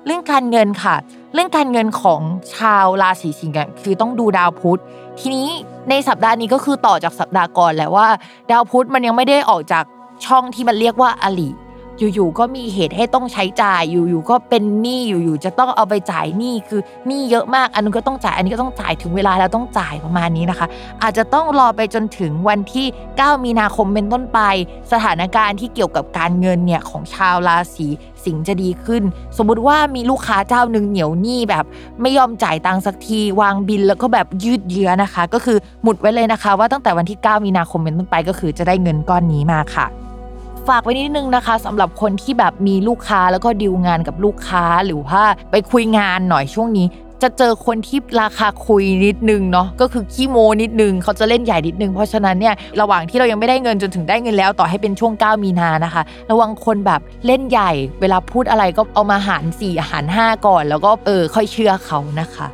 [0.05, 0.95] เรื่องการเงินค่ะ
[1.33, 2.21] เรื่องการเงินของ
[2.55, 4.81] ชาวราศีสิงห์คือต้องดูดาวพุธ
[5.19, 5.47] ทีนี้
[5.89, 8.07] ในสัปดาห์นี้ก็คือต่อจากสัปดาห์ก่อนแหละว่า
[8.51, 9.83] ดาวพุธมันยังไม่ได้ออกจาก
[10.25, 11.49] ช่องที่มันเรียกว่าอลิ
[11.99, 20.67] อยู่ๆก็มีเหตุให้ต้องใช้จ่ายอยู่ๆก็เป็นหนี้อยู่ๆจะต้องเอาไปจ่ายหนี้คือหนี้เยอะมาก อันนึงก็ต้องจ่ายอันนี้ก็ต้องจ่ายถึงเวลาแล้วต้องจ่ายประมาณนี้นะคะ
[21.03, 24.39] อาจจะต้องรอไปจนถึงวันที่ 9 มีนาคมเป็นต้นไป
[24.91, 27.87] สถานการณ์ที่เกี่ยวกับการเงินเนี่ยของชาวราศี
[28.23, 29.03] สิงห์จะดีขึ้น
[29.37, 31.65] สมมุติว่ามีลูกค้าเจ้าหนึ่งเหนียวหนี้แบบ
[32.01, 40.06] ไม่ยอมจ่ายตังค์สักทีวางบินแล้วก็แบบยืดเยื้อนะคะ ก็คือหมุดไว้เลยนะคะ ว่าตั้งแต่วันที่ 9 มีนาคมเป็นต้นไปก็คือจะได้เงินก้อนนี้มาค่ะ
[40.67, 46.87] ฝากไว้นิดนึงนะคะสำหรับคนที่แบบมีลูกค้าแล้วก็ดีลงานกับลูกค้าหรือว่าไปคุยงานหน่อยช่วงนี้
[47.23, 62.47] จะเจอคนที่ราคาคุยนิดนึงเนาะก็คือขี้โมนิดนึงเขาจะเล่นใหญ่นิดนึง เพราะฉะนั้นเนี่ยระหว่างที่เรายังไม่ได้เงินจนถึงได้เงินแล้วต่อให้เป็นช่วง 9 มีนานะคะ ระวังคนแบบเล่นใหญ่ เวลาพูดอะไรก็เอามาหาร4หาร5 ก่อน แล้วก็เออค่อยเชื่อเขานะคะ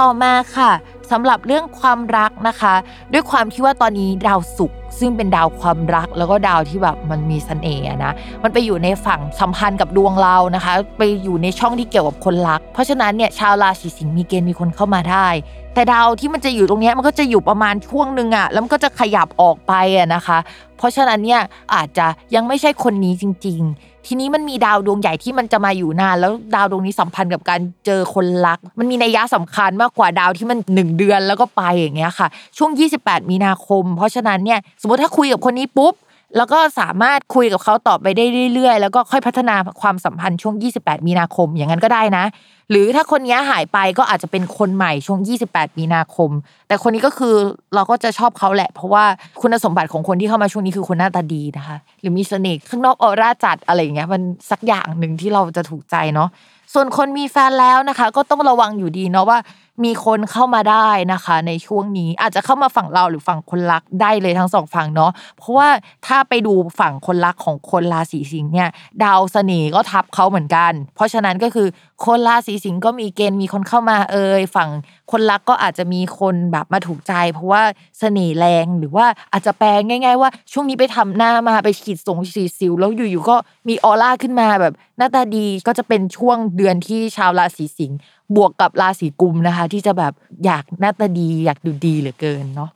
[0.00, 0.70] ต่อมาค่ะ
[1.10, 2.74] สำหรับเรื่องความรักนะคะ
[3.12, 15.26] ด้วยความที่ว่าตอนนี้ดาวศุกร์ซึ่งเป็นดาวความรักแล้วก็ดาวที่แบบมันมีเสน่ห์อะนะมันไปอยู่ในฝั่งสัมพันธ์กับดวงเรานะคะ ไปอยู่ในช่องที่เกี่ยวกับคนรัก เพราะฉะนั้นเนี่ยชาวราศีสิงห์มีเกณฑ์มีคนเข้ามาได้
[15.74, 20.38] แต่ดาวที่มันจะอยู่ตรงนี้มันก็จะอยู่ประมาณช่วงหนึ่งอะแล้วมันก็จะขยับออกไปอะนะคะ
[20.78, 21.40] เพราะฉะนั้นเนี่ย
[21.74, 35.94] อาจจะยังไม่ใช่คนนี้จริง ๆ ทีนี้มันมีดาวดวงใหญ่ที่มันจะมาอยู่นาน แล้วดาวดวงนี้สัมพันธ์กับการเจอคนรัก มันมีนัยยะสำคัญมากกว่าดาวที่มัน 1 เดือนแล้วก็ไปอย่างเงี้ยค่ะ ช่วง 28 มีนาคม เพราะฉะนั้นเนี่ยสมมติถ้าคุยกับคนนี้ปุ๊บ
[36.36, 42.24] แล้วก็สามารถคุยกับเขาต่อไปได้เรื่อยๆ แล้วก็ค่อยพัฒนาความสัมพันธ์ช่วง 28 มีนาคมอย่างนั้นก็ได้นะ
[42.70, 46.30] หรือถ้าคนนี้หายไปก็อาจจะเป็นคนใหม่ช่วง 28 มีนาคม
[46.68, 47.34] แต่คนนี้ก็คือ
[47.74, 49.04] เราก็จะชอบเขาแหละ เพราะว่า
[49.40, 56.28] คุณสมบัติของคนที่เข้ามาช่วงนี้คือคนหน้าตาดีนะคะ หรือมีเสน่ห์ข้างนอกออร่าจัดอะไรอย่างเงี้ยมันสักอย่างหนึ่งที่เราจะถูกใจเนาะ
[56.74, 59.38] ส่วนคนมีแฟนแล้วนะคะ ก็ต้องระวังอยู่ดีเนาะว่า
[59.84, 65.68] มีคนเข้ามาได้นะคะ ในช่วงนี้อาจจะเข้ามาฝั่งเราหรือฝั่งคนรักได้เลยทั้งสองฝั่งเนาะเพราะว่า
[66.06, 68.68] ถ้าไปดูฝั่งคนรักของคนราศีสิงห์เนี่ย
[69.04, 71.68] ดาวเสน่ห์ก็ทับเขาเหมือนกัน เพราะฉะนั้นก็คือ
[72.06, 74.70] คนราศีสิงห์ก็มีเกณฑ์มีคนเข้ามาเอ่ยฝั่ง
[75.10, 77.62] คนรักก็อาจจะมีคนแบบมาถูกใจ เพราะว่า
[77.98, 83.36] เสน่ห์แรงหรือว่าอาจจะแปลง่าย ๆ ว่าช่วงนี้ไปทำหน้ามาไปขีดสงขีสิวแล้วอยู่ๆก็
[83.68, 87.98] มีออร่าขึ้นมาแบบหน้าตาดีก็จะเป็นช่วงเดือนที่ชาวราศีสิงห์
[88.36, 90.12] บวกกับราศีกุมนะคะ ที่จะแบบ
[90.44, 92.70] อยากหน้าตาดีอยากดูดีเหลือเกินเนาะ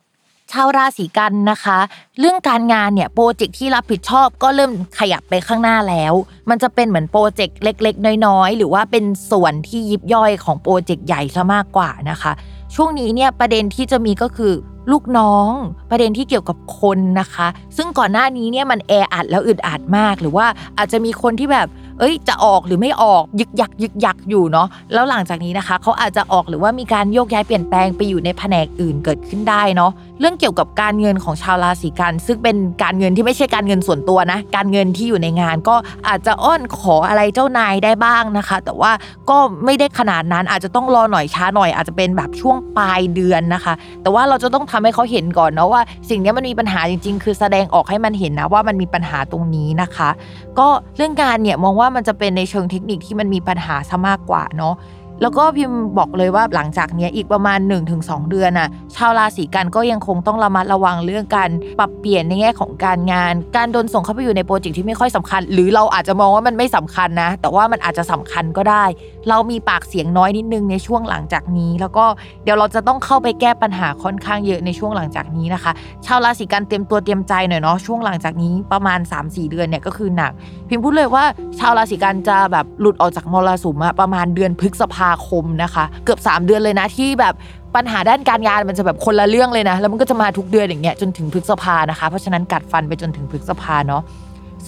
[0.53, 1.79] ชาวราศีกันย์นะคะ
[2.19, 6.13] เรื่องการงานเนี่ยโปรเจกต์ที่รับผิดชอบก็เริ่มขยับไปข้างหน้าแล้ว
[6.49, 12.33] มันจะเป็นเหมือนโปรเจกต์เล็ก ๆ น้อยๆ หรือว่าเป็นส่วนที่ยิบย่อยของโปรเจกต์ใหญ่ซะมากกว่านะคะ
[12.75, 14.53] ช่วงนี้เนี่ยประเด็นที่จะมีก็คือ
[14.93, 15.51] ลูกน้อง
[15.91, 20.47] ประเด็นที่เกี่ยวกับคนนะคะ ซึ่งก่อนหน้านี้เนี่ยมันแออัดแล้วอึดอัดมาก หรือว่า
[20.79, 21.69] อาจจะมีคนที่แบบ
[22.01, 35.77] เอ้ย จะออกหรือไม่ออกยึกยักยึกยักอยู่เนาะแล้วหลังจากนี้นะคะเขาอาจจะออกหรือว่ามีการโยกย้ายเปลี่ยนแปลงไปอยู่ในแผนกอื่นเกิดขึ้นได้เนาะเรื่องเกี่ยวกับการเงินของชาวราศีกัน ซึ่งเป็นการเงินที่ไม่ใช่การเงินส่วนตัวนะ การเงินที่อยู่ในงานก็
[36.09, 38.93] อาจจะอ้อนขออะไรเจ้านายได้บ้างนะคะ แต่ว่า
[39.31, 50.11] ก็ไม่ได้ขนาดนั้นอาจจะต้องรอหน่อยช้าหน่อยอาจจะเป็นแบบช่วงปลายเดือนนะคะ แต่ว่าเราจะต้องทำให้เขาเห็นก่อนเนาะว่า สิ่งนี้มันมีปัญหาจริง ๆ คือแสดงออกให้มันเห็นนะว่ามันมีปัญหาตรงนี้นะคะ
[50.59, 54.75] ก็เรื่องการเนี่ยมองว่ามันจะเป็นในเชิงเทคนิคที่มันมีปัญหาซะมากกว่าเนาะ
[55.23, 57.59] แล้วก็พิมพ์บอกเลยว่าหลังจากนี้อีกประมาณ
[57.95, 68.85] 1-2 เดือนน่ะชาวราศีกันก็ยังคงต้องระมัดระวังเรื่องการปรับเปลี่ยนในแง่ของการงาน การโดนส่งเข้าไปอยู่ในโปรเจกต์ที่ไม่ค่อยสำคัญ หรือเราอาจจะมองว่ามันไม่สำคัญนะ แต่ว่ามันอาจจะสำคัญก็ได้
[69.29, 72.05] เรามีปากเสียงน้อยนิดนึงในช่วงหลังจากนี้ แล้วก็
[72.45, 75.73] เดี๋ยวเราจะต้องเข้าไปแก้ปัญหาค่อนข้างเยอะในช่วงหลังจากนี้นะคะ
[76.07, 80.33] ชาวราศีกันเตรียมตัวเตรียมใจหน่อยเนาะช่วงหลังจากนี้ประมาณ 3-4 เดือนเนี่ยก็คือหนัก
[80.69, 81.25] พิมพ์พูดเลยว่า
[81.59, 87.35] ชาวราศีกันจะแบบหลุดออกจากมรสุมประมาณเดือนพฤษภาคมนะคะ เกือบ 3 เดือนเลยนะที่แบบ
[87.75, 94.03] ปัญหาด้านการงานมันจะแบบคนละเรื่องเลยนะ แล้วมันก็จะมาทุกเดือนอย่างเงี้ยจนถึงพฤษภานะคะ เพราะฉะนั้นกัดฟันไปจนถึงพฤษภาเนาะ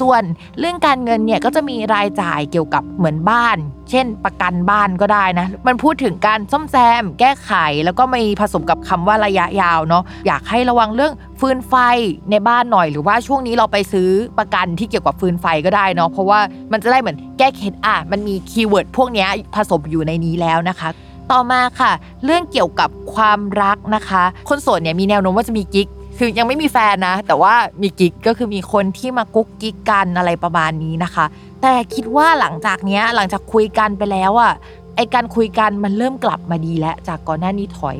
[0.00, 0.22] ส่วน
[0.58, 3.56] เรื่องการเงินเนี่ยก็จะมีรายจ่ายเกี่ยวกับเหมือนบ้าน
[3.90, 7.52] เช่นประกันบ้านก็ได้นะ มันพูดถึงการซ่อมแซม แก้ไข
[7.84, 11.74] แล้วก็มีผสมกับคำว่าระยะยาวเนาะอยากให้ระวังเรื่องฟืนไฟ
[12.30, 16.40] ในบ้านหน่อยหรือว่าช่วงนี้เราไปซื้อประกันที่เกี่ยวกับฟืนไฟก็ได้เนาะเพราะว่า
[16.72, 20.88] มันจะได้เหมือนแก้เคล็ดอะมันมี keyword พวกนี้ผสมอยู่ในนี้แล้วนะคะ
[21.32, 21.92] ต่อมาค่ะ
[22.24, 31.24] เรื่องเกี่ยวกับความรักนะคะ คนโสดเนี่ยมีแนวโน้มว่าจะมีกิ๊ก คือยังไม่มีแฟนนะ แต่ว่ามีกิ๊กก็คือมีคนที่มากุ๊กกิ๊กกันอะไรประมาณนี้นะคะ
[31.62, 34.52] แต่คิดว่าหลังจากเนี้ยหลังจากคุยกันไปแล้วอะ
[34.96, 37.98] ไอ้การคุยกันมันเริ่มกลับมาดีแล้วจากก่อนหน้านี้ถอย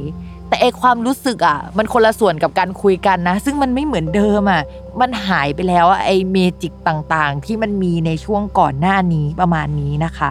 [0.48, 4.62] แต่ไอความรู้สึกอะ มันคนละส่วนกับการคุยกันนะ ซึ่งมันไม่เหมือนเดิมอะ
[5.00, 10.31] มันหายไปแล้วอะไอเมจิกต่างๆ ที่มันมีในช่วงก่อนหน้านี้ประมาณนี้นะคะ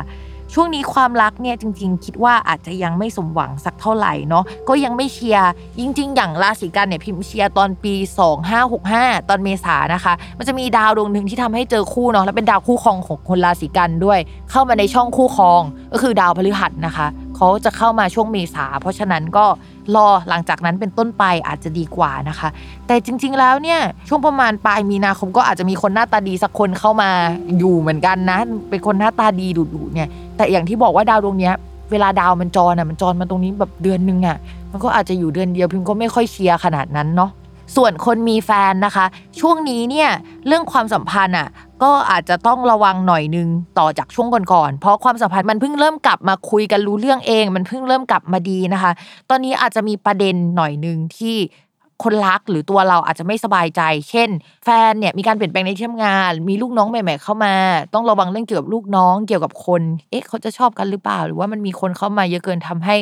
[0.58, 7.94] ช่วงนี้ความรักเนี่ยจริง ๆ คิดว่าอาจจะยังไม่สมหวังสักเท่าไหร่เนาะก็ยังไม่เชียร์จริง ๆ อย่างราศีกันเนี่ยพิมพ์เชียร์ตอนปี
[8.62, 14.20] 2565 ตอนเมษานะคะ มันจะมีดาวดวงหนึ่งที่ทำให้เจอคู่เนาะแล้วเป็นดาวคู่ครองของคนราศีกันด้วย
[14.52, 15.62] เข้ามาในช่องคู่ครอง
[15.94, 19.46] ก็คือดาวพฤหัสนะคะ เขาจะเข้ามาช่วงเมษา เพราะฉะนั้นก็
[19.96, 22.50] รอหลังจากนั้นเป็นต้นไปอาจจะดีกว่านะคะ
[22.88, 27.10] แต่จริง ๆ แล้วเนี่ยช่วงประมาณปลายมีนาคมก็อาจจะมีคนหน้าตาดีสักคนเข้ามา
[27.58, 31.54] อยู่เหมือนกันนะ เป็นคนหน้าตาดีดุๆเนี่ย แต่อย่างที่บอกว่าดาวดวงเนี้ย
[31.92, 34.38] เวลาดาวมันจรอะมันจรมาตรงนี้แบบเดือนนึงอะ
[34.72, 37.32] มันก็อาจจะอยู่เดือนเดียวพิมก็ไม่ค่อยเชียร์ขนาดนั้นเนาะ
[37.76, 39.06] ส่วนคนมีแฟนนะคะ
[39.40, 40.10] ช่วงนี้เนี่ย
[40.48, 41.48] เรื่องความสัมพันธ์อะ
[41.84, 43.48] ก็อาจจะต้องระวังหน่อยนึง
[43.80, 48.92] ต่อจากช่วงก่อนๆ เพราะความสัมพันธ์มันเพิ่งเริ่มกลับมาคุยกันรู้เรื่องเอง มันเพิ่งเริ่มกลับมาดีนะคะ
[49.30, 51.36] ตอนนี้อาจจะมีประเด็นหน่อยนึงที่
[52.04, 54.30] คนรักหรือตัวเราอาจจะไม่สบายใจ เช่น
[54.66, 57.56] แฟนเนี่ยมีการเปลี่ยนแปลงในที่ทำงาน มีลูกน้องใหม่ ๆ เข้ามา
[57.94, 62.96] ต้องระวังเรื่องเกี่ยวกับลูกน้องเกี่ยวกับคน เอ๊ะเขาจะชอบกันหรือเปล่า หรือว่ามันมีคนเข้ามาเยอะเกินทำให้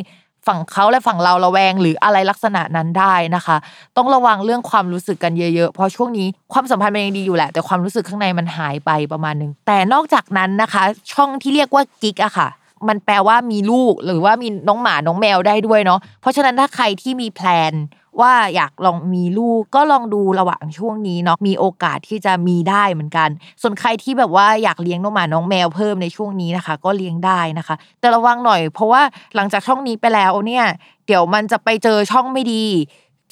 [0.48, 3.58] ฝั่งเขาและฝั่งเราระแวงหรืออะไรลักษณะนั้นได้นะคะ
[3.98, 12.48] ต้องระวังเรื่องความรู้สึกกันเยอะๆ เพราะช่วงนี้ความสัมพันธ์มันยังดีอยู่แหละ แต่ความรู้สึกข้างในมันหายไปประมาณนึงแต่นอกจากนั้นนะคะ ช่องที่เรียกว่ากิ๊กอะค่ะ
[12.90, 17.74] มันแปลว่ามีลูกหรือว่ามีน้องหมาน้องแมวได้ด้วยเนาะเพราะฉะนั้นถ้าใครที่มีแพลน
[18.22, 23.30] ว่าอยากลองมีลูกก็ลองดูระหว่างช่วงนี้เนาะมีโอกาสที่จะมีได้เหมือนกัน
[23.62, 29.02] ส่วนใครที่แบบว่าอยากเลี้ยงน้องหมาน้องแมวเพิ่มในช่วงนี้นะคะ ก็เลี้ยงได้นะคะ แต่ระวังหน่อยเพราะว่า
[29.36, 30.66] หลังจากช่องนี้ไปแล้วเนี่ย
[31.08, 32.66] เดี๋ยวมันจะไปเจอช่องไม่ดี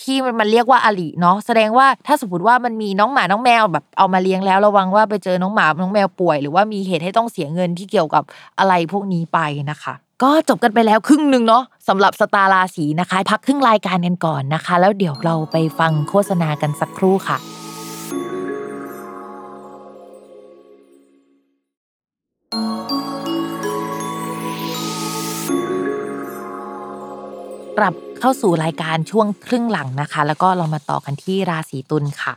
[0.04, 8.24] ที่มันเรียกว่าอลิเนาะแสดงว่าถ้าสมมติว่ามันมีน้องหมาน้องแมวแบบเอามาเลี้ยงแล้วระวังว่าไปเจอน้องหมาน้องแมวป่วย หรือว่ามีเหตุให้ต้องเสียเงินที่เกี่ยวกับ
[8.60, 9.40] อะไรพวกนี้ไป
[9.72, 17.38] นะคะ ก็จบกันไปแล้วครึ่งหนึ่งเนาะสำหรับสตาราศีนะคะ พักครึ่งรายการกันก่อนนะคะ แล้วเดี๋ยวเราไปฟังโฆษณากันสักครู่ค่ะ
[27.78, 32.34] กลับ เข้าสู่รายการช่วงครึ่งหลังนะคะ แล้วก็เรามาต่อกันที่ราศีตุลค่ะ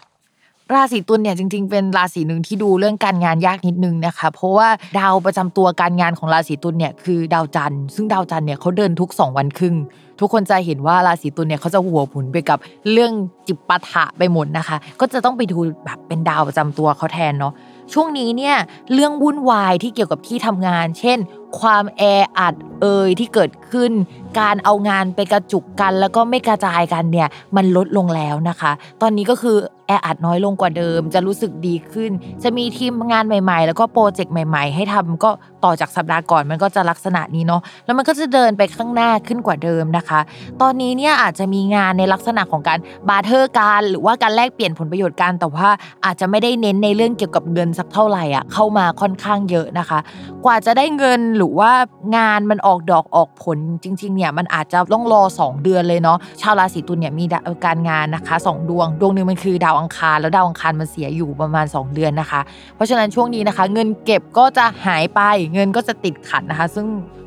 [0.75, 4.69] ราศีตุลเนี่ยจริง ๆ เป็นราศีหนึ่งที่ดูเรื่องการงานยากนิดนึงนะคะ เพราะว่า
[4.99, 9.77] ดาวประจำตัวการงานของราศีตุลเนี่ยคือดาวจันทร์ซึ่งดาวจันทร์เนี่ยเขาเดินทุก 2 วันครึ่ง
[10.21, 12.59] ทุกคนจะเห็นว่าราศีตุลเนี่ยเขาจะหัวหมุนไปกับ
[12.93, 13.13] เรื่อง
[13.47, 17.53] จิบปาถะไปหมดนะคะ ก็จะต้องไปดูแบบเป็นดาวประจำตัวเขาแทนเนาะ
[17.93, 18.57] ช่วงนี้เนี่ย
[18.93, 21.19] เรื่องวุ่นวายที่เกี่ยวกับที่ทำงาน เช่น
[21.61, 22.03] ความแอ
[22.39, 23.93] อัดเอ่ยที่เกิดขึ้น
[24.41, 32.11] การเอางานไปกระจุกกัน แล้วก็ไม่กระจายกันเนี่ยมันลดลงแล้วนะคะ ตอนนี้ก็คือแออัดน้อยลงกว่าเดิม จะรู้สึกดีขึ้น
[32.43, 35.31] จะมีทีมงานใหม่ ๆ แล้วก็โปรเจกต์ใหม่ ๆ ให้ทำก็
[35.65, 40.21] ต่อจากสัปดาห์ก่อนมันก็จะลักษณะนี้เนาะแล้วมันก็จะเดินไปข้างหน้าขึ้นกว่าเดิมนะคะ
[40.63, 45.69] ตอนนี้เนี่ยอาจจะมีงานในลักษณะของการ barter การหรือว่าการแลกเปลี่ยนผลประโยชน์กันแต่ว่า
[46.05, 49.99] อาจจะไม่ได้เน้นในเรื่องเกี่ยวกับเงินสักเท่าไหร่อะเข้ามาค่อนข้างเยอะนะคะ
[50.45, 51.71] กว่าจะได้เงินหรือือว่า
[52.17, 57.25] งานมันออกดอกออกผลจริงๆเนี่ยมันอาจจะต้องรอ 2 เดือนเลยเนาะชาวราศีตุลเนี่ยมี
[57.65, 62.41] การงานนะคะ 2 ดวง ดวงหนึ่งมันคือดาวอังคารแล้วดาวอังคารมันเสียอยู่ประมาณ 2 เดือนนะคะ
[62.77, 65.21] เพราะฉะนั้นช่วงนี้นะคะ เงินเก็บก็จะหายไป
[65.55, 66.87] เงินก็จะติดขัดนะคะ ซึ่ง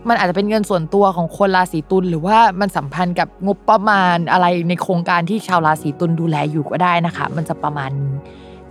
[0.10, 8.16] มันอาจจะเป็นเงินส่วนตัวของคนราศีตุลหรือว่ามันสัมพันธ์กับงบประมาณอะไรในโครงการที่ชาวราศีตุลดูแลอยู่ก็ได้นะคะ มันจะประมาณนี้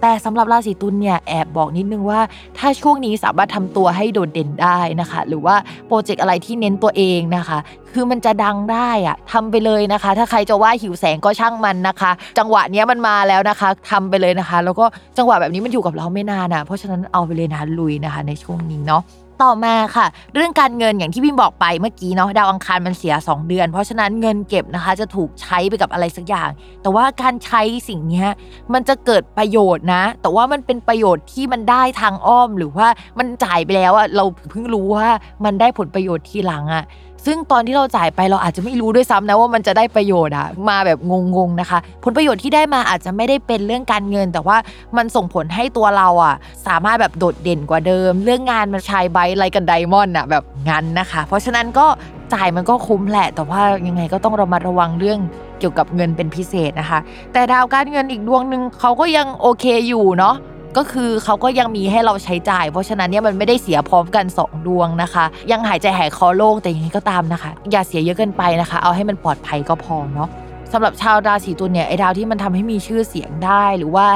[0.06, 2.20] แต่สำหรับราศีตุลเนี่ยแอบบอกนิดนึงว่า
[2.58, 7.58] ถ้าช่วงนี้สามารถทำตัวให้โดดเด่นได้นะคะ หรือว่าโปรเจกต์อะไรที่เน้นตัวเองนะคะ
[7.92, 14.84] คือมันจะดังได้อะทำไปเลยนะคะ ถ้าใครจะว่าหิวแสงก็ช่างมันนะคะ จังหวะเนี้ยมันมาแล้วนะคะทำไปเลยนะคะ แล้วก็
[15.18, 19.02] จังหวะแบบนี้มันอยู่กับเราไม่นานอะเพราะฉะนั้นเอาไปเลยนะลุยนะคะในช่วงนี้เนาะ
[19.42, 26.48] ต่อมาค่ะ เรื่องการเงินอย่างที่พิมบอกไปเมื่อกี้เนาะดาวอังคารมันเสีย 2 เดือน เพราะฉะนั้นเงินเก็บนะคะ จะถูกใช้ไปกับอะไรสักอย่าง
[26.82, 28.26] แต่ว่าการใช้สิ่งนี้
[28.72, 35.08] มันจะเกิดประโยชน์นะ แต่ว่ามันเป็นประโยชน์ที่มันได้ทางอ้อมหรือว่ามันจ่ายไปแล้วอะเราเพิ่งรู้ว่า
[35.44, 36.84] มันได้ผลประโยชน์ทีหลังอะ
[37.26, 40.98] ซึ่งตอนที่เราจ่ายไปเราอาจจะไม่รู้ด้วยซ้ำนะว่ามันจะได้ประโยชน์อะมาแบบ
[41.36, 44.56] งงๆนะคะ ผลประโยชน์ที่ได้มาอาจจะไม่ได้เป็นเรื่องการเงิน แต่ว่า
[44.96, 46.34] มันส่งผลให้ตัวเราอะ
[46.66, 51.86] สามารถแบบโดดเด่นกว่าเดิม เรื่องงานมันชายไบไรกันไดมอนด์อะแบบงั้นนะคะ เพราะฉะนั้นก็
[52.34, 55.18] จ่ายมันก็คุ้มแหละ แต่ว่ายังไงก็ต้องระมัดระวังเรื่อง
[55.58, 56.98] เกี่ยวกับเงินเป็นพิเศษนะคะ
[57.32, 60.34] แต่ดาวการเงินอีกดวงหนึ่งเขาก็ยังโอเคอยู่เนาะ
[60.76, 70.28] ก็คือเขาก็ยังมีให้เราใช้จ่าย เพราะฉะนั้นเนี่ยมันไม่ได้เสียพร้อมกัน 2 ดวงนะคะ ยังหายใจหายคอโล่งแต่ยังไงก็ตามนะคะ อย่าเสียเยอะเกินไปนะคะ เอาให้มันปลอดภัยก็พอเนาะ
[70.72, 74.06] สำหรับชาวราศีตุลเนี่ยไอ้ดาวที่มันทำให้มีชื่อเสียงได้ หรือว่า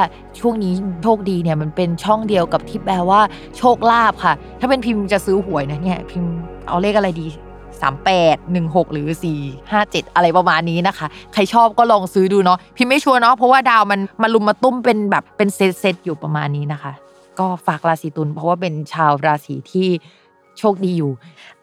[0.40, 3.20] ช่วงนี้โชคดีเนี่ยมันเป็นช่องเดียวกับที่แปลว่า
[3.59, 6.33] โชคลาภค่ะ ถ้าเป็นพิมพ์จะซื้อหวยนะเนี่ยพิมพ์
[6.68, 7.29] เอาเลขอะไรดี
[7.82, 9.08] 38 16 หรือ
[9.40, 16.92] 4 5 7 อะไรประมาณนี้นะคะ ใครชอบก็ลองซื้อดูเนาะพิมพ์ไม่ชัวร์เนาะเพราะว่าดาวมันมาลุมมาตุ้มเป็นแบบเป็นเซตเซตอยู่ประมาณนี้นะคะ
[17.38, 19.88] ก็ฝากราศีตุลเพราะว่าเป็นชาวราศีที่
[20.58, 21.12] โชคดีอยู่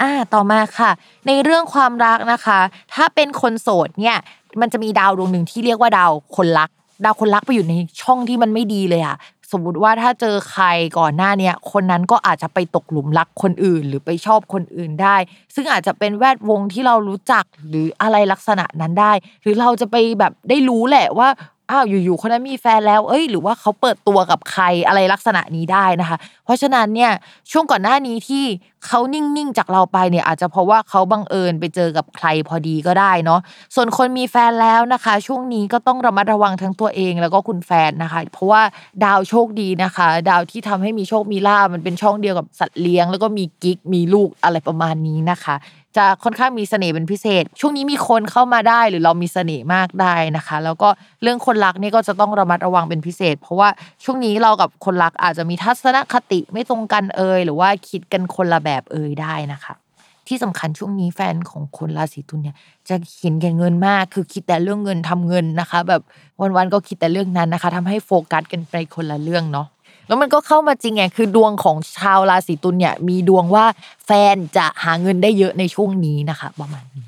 [0.01, 0.91] อ่าต่อมาค่ะ
[1.27, 2.59] ในเรื่องความรักนะคะ
[2.93, 4.17] ถ้าเป็นคนโสดเนี่ย
[4.61, 6.69] มันจะมีดาวดวงหนึ่งที่เรียกว่าดาวคนรัก
[7.05, 9.15] ดาวคนรักไปอยู่ในช่องที่มันไม่ดีเลยอะ
[9.51, 10.65] สมมติว่าถ้าเจอใคร
[10.99, 15.15] ก่อนหน้าเนี้ยคนนั้นก็อาจจะไปตกหลุมรักคนอื่น หรือไปชอบคนอื่นได้
[15.55, 21.29] ซึ่งอาจจะเป็นแวดวงที่เรารู้จักหรืออะไรลักษณะนั้นได้ หรือเราจะไปแบบได้รู้แหละว่า
[21.71, 27.11] อ้าวอยู่ๆคนนั้นมีแฟนแล้ว เอ้ย หรือว่าเขาเปิดตัวกับใครอะไรลักษณะนี้ได้นะคะ เพราะฉะนั้นเนี่ย
[27.51, 28.45] ช่วงก่อนหน้านี้ที่
[28.87, 33.39] เขานิ่งๆจากเราไปเนี่ยอาจจะเพราะว่าเขาบังเอิญไปเจอกับใครพอดีก็ได้เนาะ
[33.75, 38.61] ส่วนคนมีแฟนแล้วนะคะ ช่วงนี้ก็ต้องระมัดระวังทั้งตัวเองแล้วก็คุณแฟนนะคะ เพราะว่า
[39.03, 45.55] ดาวโชคดีนะคะ ดาวที่ทำให้มีโชคมีลาภมันเป็นช่องเดียวกับสัตว์เลี้ยง แล้วก็มีกิ๊กมีลูกอะไรประมาณนี้นะคะ
[45.97, 50.89] จะค่อนข้างมีเสน่ห์เป็นพิเศษ ช่วงนี้มีคนเข้ามาได้หรือเรามีเสน่ห์มากได้นะคะ แล้วก็
[51.23, 53.69] เรื่องคนรักนี่ก็จะต้องระมัดระวังเป็นพิเศษ เพราะว่า
[54.03, 59.73] ช่วงนี้เรากับคนรักอาจจะมีทัศนคติไม่ตรงกันเอ่ยหรือว่าคิดกันคนละแบบเอ่ยได้นะคะ
[60.27, 62.55] ที่สำคัญช่วงนี้แฟนของคนราศีตุลเนี่ย
[62.89, 66.01] จะเห็นแก่เงินมาก คือคิดแต่เรื่องเงินทำเงินนะคะ แบบ
[66.39, 69.67] วันๆก็คิดแต่เรื่องนั้นนะคะทำให้โฟกัสกันไปคนละเรื่องเนาะ
[70.07, 73.65] แล้วมันก็เข้ามาจริงไงคือดวงของชาวราศีตุลเนี่ยมีดวงว่า
[74.05, 77.06] แฟนจะหาเงินได้เยอะในช่วงนี้นะคะ ประมาณนี้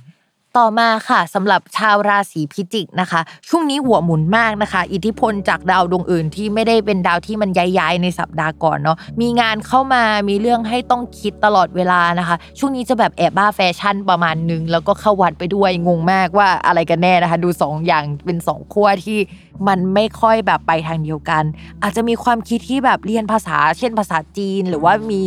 [0.59, 19.19] ต่อมาค่ะสำหรับชาวราศีพิจิกนะคะ ช่วงนี้หัวหมุนมากนะคะ อิทธิพลจากดาวดวงอื่นที่ไม่ได้เป็นดาวที่มันย้ายๆในสัปดาห์ก่อนเนาะมีงานเข้ามามีเรื่องให้ต้องคิดตลอดเวลานะคะ ช่วงนี้จะแบบแอบบ้าแฟชั่นประมาณนึง แล้วก็เข้าวัดไปด้วยงงมากว่าอะไรกันแน่นะคะ ดู2ออย่างเป็น2ขั้วที่
[19.67, 21.43] มันไม่ค่อยแบบไปทางเดียวกัน
[21.83, 25.21] อาจจะมีความคิดที่แบบเรียนภาษา เช่นภาษาจีน หรือว่ามี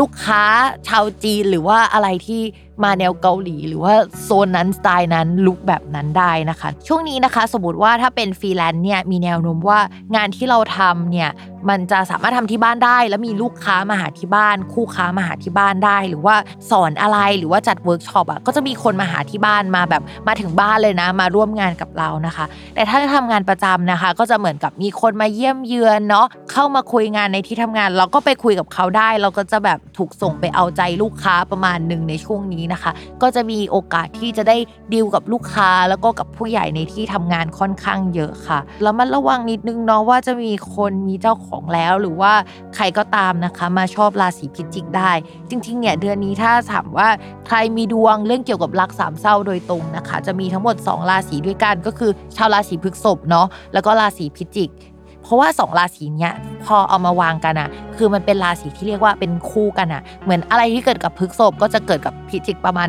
[0.00, 0.42] ลูกค้า
[0.88, 2.42] ชาวจีนหรือว่าอะไรที่
[2.84, 9.78] มาแนวเกาหลี หรือว่าโซนนั้นสไตล์นั้นลุกแบบนั้นได้นะคะ ช่วงนี้นะคะ สมมติว่าถ้าเป็นฟรีแลนซ์เนี่ยมีแนวโน้มว่า
[10.14, 11.30] งานที่เราทำเนี่ย
[11.70, 16.34] มันจะสามารถทำที่บ้านได้ แล้วมีลูกค้ามาหาที่บ้าน คู่ค้ามาหาที่บ้านได้ หรือว่า
[16.70, 34.56] สอนอะไรหรือว่าจัดเวิร์กช็อปอะก็จะมีคนมาหาที่บ้านมาแบบมาถึงบ้านเลยนะ มาร่วมงานกับเรานะคะ แต่ถ้าทำงานประจำนะคะ ก็จะเหมือนกับมีคนมาเยี่ยมเยือนเนาะเข้ามาคุยงานในที่ทำงาน เราก็ไปคุยกับเขาได้ เราก็จะแบบถูกส่งไปเอาใจลูกค้าประมาณหนึ่งในช่วงนี้นะคะ ก็จะมีโอกาสที่จะได้
[34.92, 42.32] ดีลกับลูกค้าแล้วก็กับผู้ใหญ่ในที่ทำงานค่อนข้างเยอะค่ะแล้วมันระวังนิดนึงเนาะว่าจะมีคนมีเจ้าของแล้ว หรือว่า
[42.76, 45.12] ใครก็ตามนะคะ มาชอบราศีพิจิกได้
[45.50, 47.08] จริงๆเนี่ยเดือนนี้ถ้าถามว่า
[47.46, 54.70] ใครมีดวงเรื่องเกี่ยวกับรักสามเศร้าโดยตรงนะคะ จะมีทั้งหมด 2 ราศีด้วยกันก็คือ ชาวราศีพฤษภเนาะแล้วก็ราศีพิจิก
[55.28, 56.32] เพราะว่า 2 ราศีเนี้ย
[56.64, 62.88] พอเอามาวางกันอะ คือมันเป็นราศีที่เรียกว่าเป็นคู่กันอะ เหมือนอะไรที่เกิดกับพฤษภก็จะเกิดกับพิจิกประมาณ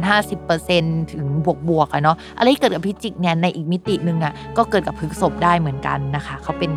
[0.56, 6.71] 50%ถึงบวกบวกอะเนาะอะไรที่เกิดกับพิจิกเนี่ยในอีกมิตินึงอะก็เกิดกับพฤษภได้เหมือนกันนะคะเขาเป็น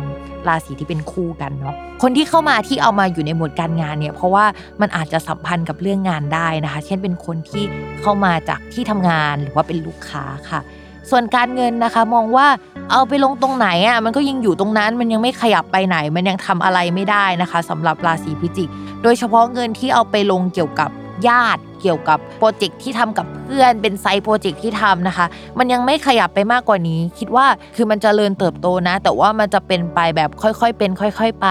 [0.47, 4.45] ราศีที่เป็นคู่กันเนาะคนที่เข้ามาที่เอามาอยู่ในหมวดการงานเนี่ยเพราะว่า
[4.81, 7.63] มันอาจจะสัมพันธ์กับเรื่องงานได้นะคะ เช่นเป็นคนที่
[8.01, 10.61] เข้ามาจากที่ทำงานหรือว่าเป็นลูกค้าค่ะ
[11.09, 12.47] ส่วนการเงินนะคะมองว่า
[12.91, 18.69] เอาไปลงตรงไหนอะมันก็ยังอยู่ตรงนั้นมันยังไม่ขยับไปไหน มันยังทำอะไรไม่ได้นะคะสำหรับราศีพิจิก
[19.03, 20.89] โดยเฉพาะเงินที่เอาไปลงเกี่ยวกับ
[21.27, 25.25] ญาติเกี่ยวกับโปรเจกต์ที่ทำกับเพื่อนเป็นไซต์โปรเจกต์ที่ทำนะคะ
[25.57, 31.47] มันยังไม่ขยับไปมากกว่านี้ คิดว่าคือมันจเจริญเติบโตนะ แต่ว่ามันจะเป็นไปแบบค่อยๆเป็น ค่อย ๆ ไป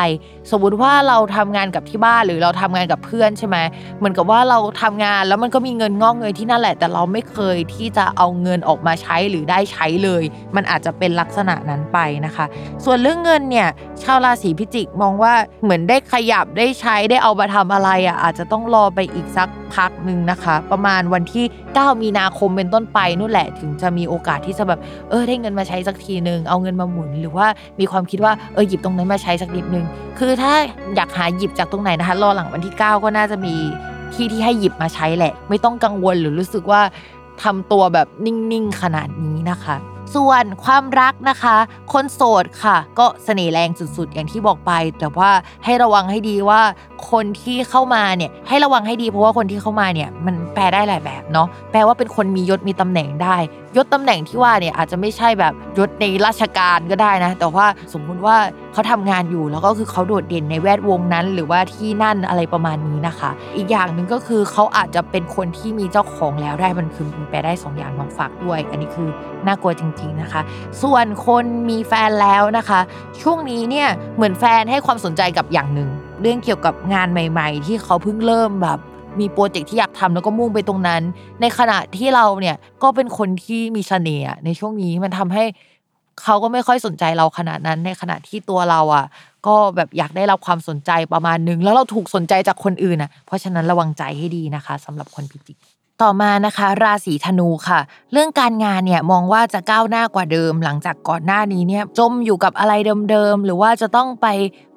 [0.51, 3.57] สมมติว่าเราทำงานกับที่บ้านหรือเราทำงานกับเพื่อนใช่ไหม
[3.99, 10.23] เหมือนกับว่าเราทำงานแล้วมันก็มีเงินงอกเงยที่นั่นแหละ แต่เราไม่เคยที่จะเอาเงินออกมาใช้หรือได้ใช้เลย
[10.57, 12.45] มันอาจจะเป็นลักษณะนั้นไปนะคะ
[12.85, 13.69] ส่วนเรื่องเงินเนี่ย
[14.03, 27.47] ชาวราศีพิจิกมองว่าเหมือนได้ขยับได้ใช้ได้เอามาทำอะไรอะอาจจะต้องรอไปอีกสักพักหนึ่งนะคะ ประมาณวันที่ 9 มีนาคมเป็นต้นไปนู่นแหละถึงจะมีโอกาสที่จะแบบเออได้เงินมาใช้สักทีหนึ่งเอาเงินมาหมุน หรือว่า
[27.81, 29.85] มีความคิดว่าเออหยิบตรงนั้นมาใช้สักนิดนึง
[30.19, 30.55] คือือถ้า
[30.95, 33.55] อยากหาหยิบจากตรงไหนนะคะ รอหลังวันที่ 9 ก็น่าจะมี
[34.15, 36.81] ที่ที่ให้หยิบมาใช้แหละ ไม่ต้องกังวลหรือรู้สึกว่า
[37.43, 39.77] ทำตัวแบบนิ่งๆขนาดนี้นะคะ
[40.15, 41.57] ส่วนความรักนะคะ
[41.93, 45.31] คนโสดค่ะ ก็เสน่ห์แรงสุดๆ อย่างที่บอกไป แต่ว่า
[45.65, 46.61] ให้ระวังให้ดีว่า
[47.11, 53.37] คนที่เข้ามาเนี่ยให้ระวังให้ดีเพราะว่าคนที่เข้ามาเนี่ยมันแปลได้หลายแบบเนาะแปลว่าเป็นคนมียศมีตำแหน่งได้
[53.77, 58.37] ยศตำแหน่งที่ว่าเนี่ยอาจจะไม่ใช่แบบยศในราชการก็ได้นะ แต่ว่าสมมุติว่า
[58.73, 69.09] เขาทำงานอยู่แล้วก็คือเขาโดดเด่นในแวดวงนั้น หรือว่าที่นั่นอะไรประมาณนี้นะคะ อีกอย่างหนึ่งก็คือเขาอาจจะเป็นคนที่มีเจ้าของแล้วได้มันคือมันแปลได้2ออย่างน้องฝากด้วย อันนี้คือ
[69.47, 70.41] น่ากลัวจริง ๆนะคะ
[70.83, 72.81] ส่วนคนมีแฟนแล้วนะคะ
[73.23, 75.89] ช่วงนี้เนี่ยเหมือนแฟนให้ความสนใจกับอย่างหนึ่ง
[76.21, 78.79] เรื่องเกี่ยวกับงานใหม่ ๆ ที่เขาเพิ่งเริ่มแบบ
[79.21, 81.03] มีโปรเจกต์ที่อยากทำแล้วก็มุ่งไปตรงนั้น
[81.41, 85.45] ในขณะที่เราเนี่ยก็เป็นคนที่มีเสน่ห์ในช่วงนี้มันทำให้
[86.23, 89.07] เขาก็ไม่ค่อยสนใจเราขนาดนั้นในขณะที่ตัวเราอะ
[89.47, 95.57] ก็แบบอยากได้รับความสนใจประมาณนึง แล้วเราถูกสนใจจากคนอื่นอะ เพราะฉะนั้นระวังใจให้ดีนะคะสำหรับคนพิจิก
[96.03, 97.81] ต่อมานะคะ ราศีธนูค่ะ
[98.13, 102.73] เรื่องการงานเนี่ยมองว่าจะก้าวหน้ากว่าเดิม หลังจากก่อนหน้านี้เนี่ยจมอยู่กับอะไร
[103.11, 104.27] เดิมๆหรือว่าจะต้องไป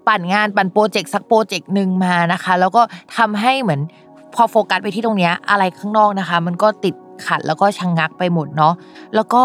[0.07, 2.81] ปั่นงานปั่นโปรเจกต์สักโปรเจกต์หนึ่งมานะคะ แล้วก็
[3.17, 3.81] ทำให้เหมือน
[4.35, 6.95] พอโฟกัสไปที่ตรงนี้อะไรข้างนอกนะคะ มันก็ติด
[7.25, 8.73] ขัดแล้วก็ชะงักไปหมดเนาะ
[9.15, 9.43] แล้วก็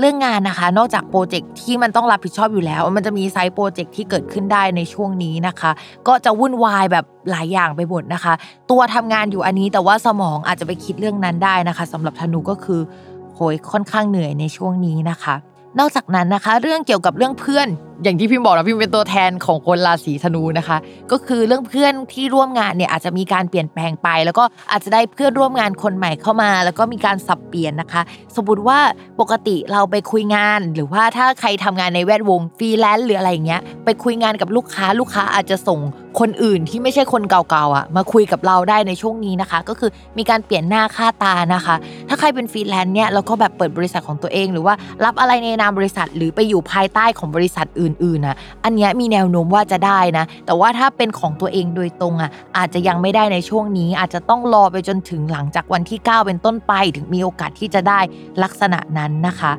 [0.00, 5.70] เรื่องงานนะคะ นอกจากโปรเจกต์ที่มันต้องรับผิดชอบอยู่แล้ว มันจะมี side project ที่เกิดขึ้นได้ในช่วงนี้นะคะ
[6.08, 8.34] ก็จะวุ่นวายแบบหลายอย่างไปหมดนะคะ
[8.70, 12.80] ตัวทำงานอยู่อันนี้แต่ว่าสมองอาจจะไปคิดเรื่องนั้นได้นะคะสำหรับธนูก็คือ
[13.34, 15.34] โหยค่อนข้างเหนื่อยในช่วงนี้นะคะ
[15.78, 17.68] นอกจากนั้นนะคะ เรื่องเกี่ยวกับเรื่องเพื่อน
[18.02, 20.78] อย่างที่พิมบอกนะพิมเป็นตัวแทนของคนราศีธนูนะคะ
[21.12, 28.02] ก็คือเรื่องเพื่อนที่ร่วมงานเนี่ยอาจจะมีการเปลี่ยนแปลงไป แล้วก็อาจจะได้เพื่อนร่วมงานคนใหม่เข้ามา แล้วก็มีการสับเปลี่ยนนะคะ
[28.36, 28.78] สมมติว่า
[29.20, 35.80] ปกติเราไปคุยงาน หรือว่าถ้าใครทำงานในแวดวงฟรีแลนซ์หรืออะไรเงี้ยไปคุยงานกับลูกค้าลูกค้าอาจจะส่ง
[36.20, 41.76] คนอื่นที่ไม่ใช่คนเก่าๆอะมาคุยกับเราได้ในช่วงนี้นะคะ ก็คือมีการเปลี่ยนหน้าค่าตานะคะ
[42.08, 58.00] ถ้าใครเป็นฟรีแลนซ์เนี่ยเราก็แบบเปิดบริษัทของตัวเอง หรือว่ารับอะไรในนามบริษัทหรือไปอยู่ภายใต้ของบริษัทอื่อื่นๆนะอันเนี้ยมีแนวโน้มว่าจะได้นะ แต่ว่าถ้าเป็นของตัวเองโดยตรงอะอาจจะยังไม่ได้ในช่วงนี้ อาจจะต้องรอไปจนถึงหลังจากวันที่ 9 เป็นต้นไป ถึงมีโอกาสที่จะได้
[58.42, 59.52] ลักษณะนั้นนะคะ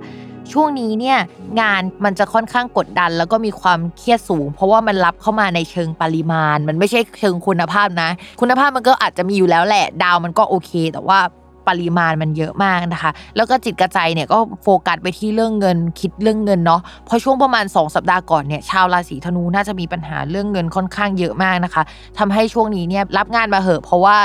[0.51, 1.17] ช่วงนี้เนี่ย
[1.61, 8.09] งานมันจะค่อนข้างกดดัน แล้วก็มีความเครียดสูง เพราะว่ามันรับเข้ามาในเชิงปริมาณ มันไม่ใช่เชิงคุณภาพนะ
[8.41, 11.19] คุณภาพมันก็อาจจะมีอยู่แล้วแหละดาวมันก็โอเค แต่ว่า
[11.67, 21.83] ปริมาณมันเยอะมากนะคะ แล้วก็จิตกระใจเนี่ยก็โฟกัสไปที่เรื่องเงินคิดเรื่องเงินเนาะเพราะช่วงประมาณ 2 สัปดาห์ก่อนเนี่ยชาวราศีธนูน่าจะมีปัญหาเรื่องเงินค่อนข้างเยอะมากนะคะ
[22.19, 24.17] ทำให้ช่วงนี้เนี่ยรับงานมาเหอะ เพราะว่า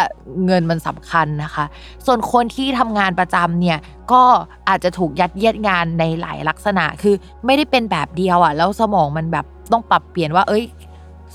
[0.46, 1.64] เงินมันสำคัญนะคะ
[2.06, 3.78] ส่วนคนที่ทำงานประจำเนี่ย
[4.12, 4.22] ก็
[4.68, 7.14] อาจจะถูกยัดเยียดงานในหลายลักษณะ คือ
[7.46, 10.64] ไม่ได้เป็นแบบเดียวอะ่ะ แล้วสมองมันแบบต้องปรับเปลี่ยนว่า เอ้ย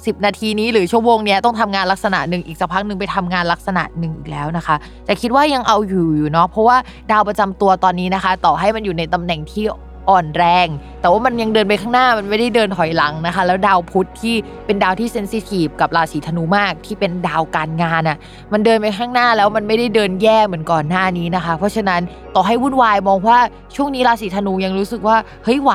[0.05, 4.75] สิบนาทีนี้หรือชั่วโมงเนี้ยต้องทำงานลักษณะหนึ่งอีกสักพักหนึ่งไปทำงานลักษณะหนึ่งอีกแล้วนะคะ
[5.05, 6.77] แต่คิดว่ายังเอาอยู่อยู่เนาะเพราะว่า
[7.11, 9.63] ดาวประจำตัวตอนนี้นะคะ ต่อให้มันอยู่ในตำแหน่งที่
[10.09, 10.67] อ่อนแรง
[11.01, 14.35] แต่ว่ามันยังเดินไปข้างหน้ามันไม่ได้เดินถอยหลังนะคะ แล้วดาวพุธที่
[14.65, 18.17] เป็นดาวที่เซนซิทีฟกับราศีธนูมากที่เป็นดาวการงานอะ่ะ
[18.53, 22.01] มันเดินไปข้างหน้าแล้วมันไม่ได้เดินแย่เหมือนก่อนหน้านี้นะคะ เพราะฉะนั้น
[22.35, 23.39] ต่อให้วุ่นวายมองว่า
[23.75, 25.73] ช่วงนี้ราศีธนูยังรู้สึกว่าเฮ้ยไหว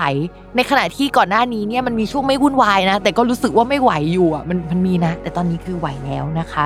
[0.56, 6.64] ในขณะที่ก่อนหน้านี้เนี่ยมันมีช่วงไม่วุ่นวายนะ แต่ก็รู้สึกว่าไม่ไหวอยู่อะมันมันมีนะ แต่ตอนนี้คือไหวแล้วนะคะ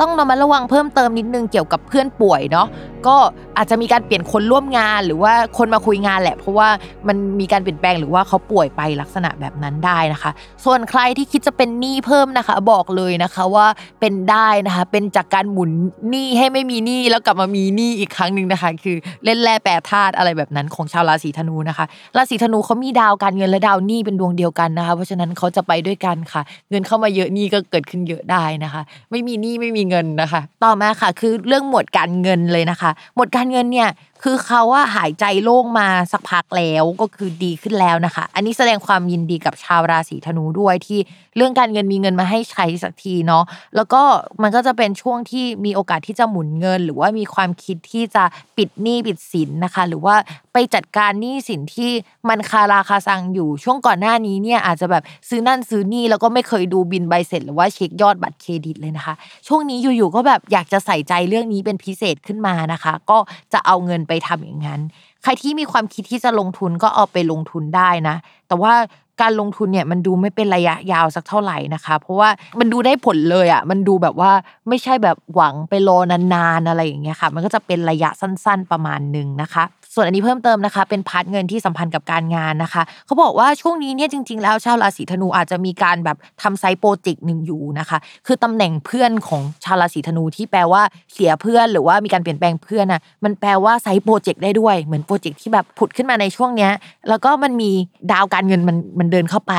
[0.00, 2.66] ต้องระมัดระวังเพิ่มเติมนิดนึงเกี่ยวกับเพื่อนป่วยเนาะ
[3.06, 3.16] ก็
[3.56, 6.68] อาจจะมีการเปลี่ยนคนร่วมงานหรือว่าคนมาคุยงานแหละ เพราะว่า
[7.08, 10.30] มันมีการเปลี่ยนแปลงหรือว่าเขาป่วยไปลักษณะแบบนั้นได้นะคะ
[10.64, 13.66] ส่วนใครที่คิดจะเป็นหนี้เพิ่มนะคะ บอกเลยนะคะว่า
[14.00, 15.70] เป็นได้นะคะ เป็นจากการหมุน
[16.10, 21.84] หนี้ให้ไม่มีหนี้แล้วกลับมามีหนี้อีกครั้งหนึ่งนะคะ คือเล่นแร่แปรธาตุอะไรแบบนั้นของชาวราศีธนูนะคะ
[22.16, 33.88] ราศีธนูเขามีดาวการเงินและดาวหนี้เป็นดวงเดียวกันนะคะ เพราะฉะนั้นเขาจะไปด้วยกันค่ะ เงินเข้ามาเยอะหนี้ก็เกิดขึ้นเยอะได้นะคะ ไม่มีหนี้ไม่มีเงินนะคะ ต่อมาค่ะ คือเรื่องหมวดการเงินเลยนะคะ หมวดการเงินเนี่ย
[34.22, 40.98] คือเขาว่าหายใจโล่งมาสักพักแล้วก็คือดีขึ้นแล้วนะคะ อันนี้แสดงความยินดีกับชาวราศีธนูด้วยที่
[41.36, 43.44] เรื่องการเงินมีเงินมาให้ใช้สักทีเนาะ
[43.76, 44.02] แล้วก็
[44.42, 48.24] มันก็จะเป็นช่วงที่มีโอกาสที่จะหมุนเงิน หรือว่ามีความคิดที่จะ
[48.56, 50.14] ปิดหนี้ปิดสินนะคะ หรือว่า
[50.52, 51.90] ไปจัดการหนี้สินที่
[52.28, 59.14] มันคาราคาซังอยู่ช่วงก่อนหน้านี้เนี่ยอาจจะแบบซื้อนั่นซื้อนี่แล้วก็ไม่เคยดูบินใบเสร็จ หรือว่าเช็คยอดบัตรเครดิตเลยนะคะ
[59.46, 63.18] ช่วงนี้อยู่ๆก็แบบอยากจะใส่ใจเรื่องนี้เป็นพิเศษขึ้นมานะคะ ก็
[63.52, 64.80] จะเอาเงินไปทำอย่างนั้น
[65.22, 68.16] ใครที่มีความคิดที่จะลงทุนก็เอาไปลงทุนได้นะ
[68.48, 68.72] แต่ว่า
[69.20, 74.32] การลงทุนเนี่ยมันดูไม่เป็นระยะยาวสักเท่าไหร่นะคะ เพราะว่ามันดูได้ผลเลยอะมันดูแบบว่า
[74.68, 75.98] ไม่ใช่แบบหวังไปรอ
[76.34, 90.82] นานๆอะไรอย่างเงี้ยค่ะ มันก็จะเป็นระยะสั้น ๆประมาณหนึ่งนะคะ ส่วนอันนี้เพิ่มเติมนะคะ เป็น part เงินที่สัมพันธ์กับการงานนะคะ เขาบอกว่าช่วงนี้เนี่ยจริง ๆ แล้วชาวราศีธนูอาจจะมีการแบบทำ side project หนึ่งอยู่นะคะ คือตำแหน่งเพื่อนของชาวราศีธนูที่แปลว่า
[91.12, 96.72] เสียเพื่อนหรือว่ามีการเปลี่ยนแปลงเพื่อนน่ะมันแปลว่า side project ได้ด้วยเหมือนโปรเจกต์ที่แบบผุดขึ้นมาในช่วงเนี้ย
[97.08, 97.70] แล้วก็มันมี
[98.12, 99.54] ดาวการเงินมันมันเดินเข้าไป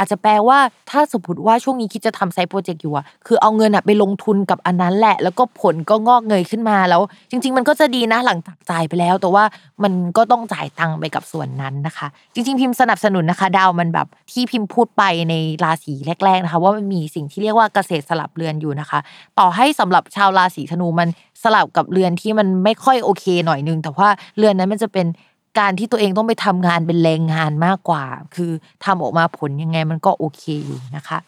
[0.00, 0.58] อาจจะแปลว่า
[0.90, 9.44] ถ้าสมมติว่าช่วงนี้คิดจะทำไซต์โปรเจกต์อยู่อะคือเอาเงินอะไปลงทุนกับอันนั้นแหละ แล้วก็ผลก็งอกเงยขึ้นมาแล้ว จริง ๆ มันก็จะดีนะหลังจากจ่ายไปแล้ว แต่ว่า
[9.82, 15.34] มันก็ต้องจ่ายตังค์ไปกับส่วนนั้นนะคะ จริง ๆ พิมพ์สนับสนุนนะคะ ดาวมันแบบที่พิมพ์พูดไปใน
[15.64, 15.94] ราศี
[16.24, 18.98] แรก ๆนะคะ ว่ามันมีสิ่งที่เรียกว่าเกษตรสลับเรือนอยู่นะคะ
[19.38, 21.08] ต่อให้สำหรับชาวราศีธนูมัน
[21.42, 25.06] สลับกับเรือนที่มันไม่ค่อยโอเคหน่อยนึงแต่ว่าเรือนนั้นมันจะเป็น
[25.58, 28.52] การที่ตัวเองต้องไปทำงานเป็นแรงงานมากกว่า คือ
[28.84, 31.18] ทำออกมาผลยังไงมันก็โอเคอยู่นะคะ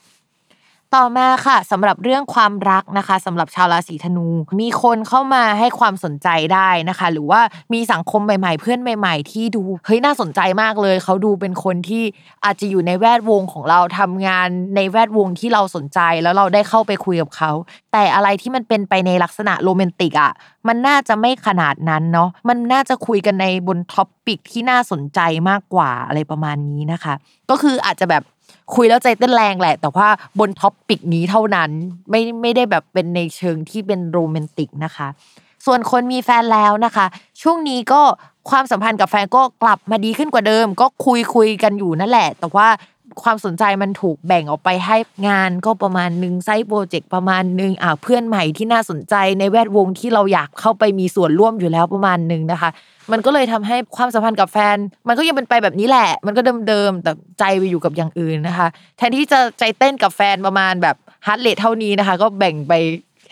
[0.99, 4.29] ต่อมาค่ะสำหรับเรื่องความรักนะคะสำหรับชาวราศีธนู
[4.61, 7.41] มีคนเข้ามาให้ความสนใจได้นะคะ หรือว่า
[7.75, 12.03] มีสังคมใหม่ ๆ เพื่อนใหม่ ๆ ที่ดูเฮ้ยน่าสนใจมากเลย เขาดูเป็นคนที่
[12.45, 17.51] อาจจะอยู่ในแวดวงของเราทำงานในแวดวงที่เราสนใจแล้วเราได้เข้าไปคุยกับเขา
[17.93, 20.33] แต่อะไรที่มันเป็นไปในลักษณะโรแมนติกอะ
[20.69, 25.21] มันน่าจะไม่ขนาดนั้นเนาะมันน่าจะคุยกันในบน topic ที่น่าสนใจ
[25.51, 27.15] มากกว่าอะไรประมาณนี้นะคะ
[27.51, 28.23] ก็คืออาจจะแบบ
[28.75, 31.71] คุยแล้วใจเต้นแรงแหละ แต่ว่าบน topic นี้เท่านั้น
[32.11, 35.09] ไม่ไม่ได้แบบเป็นในเชิงที่เป็นโรแมนติกนะคะ
[35.67, 37.07] ส่วนคนมีแฟนแล้วนะคะ
[37.43, 38.01] ช่วงนี้ก็
[38.51, 42.69] ความสัมพันธ์กับแฟนก็กลับมาดีขึ้นกว่าเดิม ก็คุยคุยกันอยู่นั่นแหละ แต่ว่า
[43.23, 44.97] ความสนใจมันถูกแบ่งออกไปให้
[45.29, 52.71] งานก็ประมาณหนึ่ง side project ประมาณหนึ่งอ่าเพื่อนใหม่ที่น่าสนใจในแวดวงที่เราอยากเข้าไปมีส่วนร่วมอยู่แล้วประมาณหนึ่งนะคะ
[53.13, 54.77] มันก็เลยทำให้ความสัมพันธ์กับแฟน
[55.09, 60.97] มันก็ยังเป็นไปแบบนี้แหละ มันก็เดิมๆแต่ใจไปอยู่กับอย่างอื่นนะคะ แทนที่จะใจเต้นกับแฟนประมาณแบบ
[61.27, 62.73] heart rate เท่านี้นะคะ ก็แบ่งไป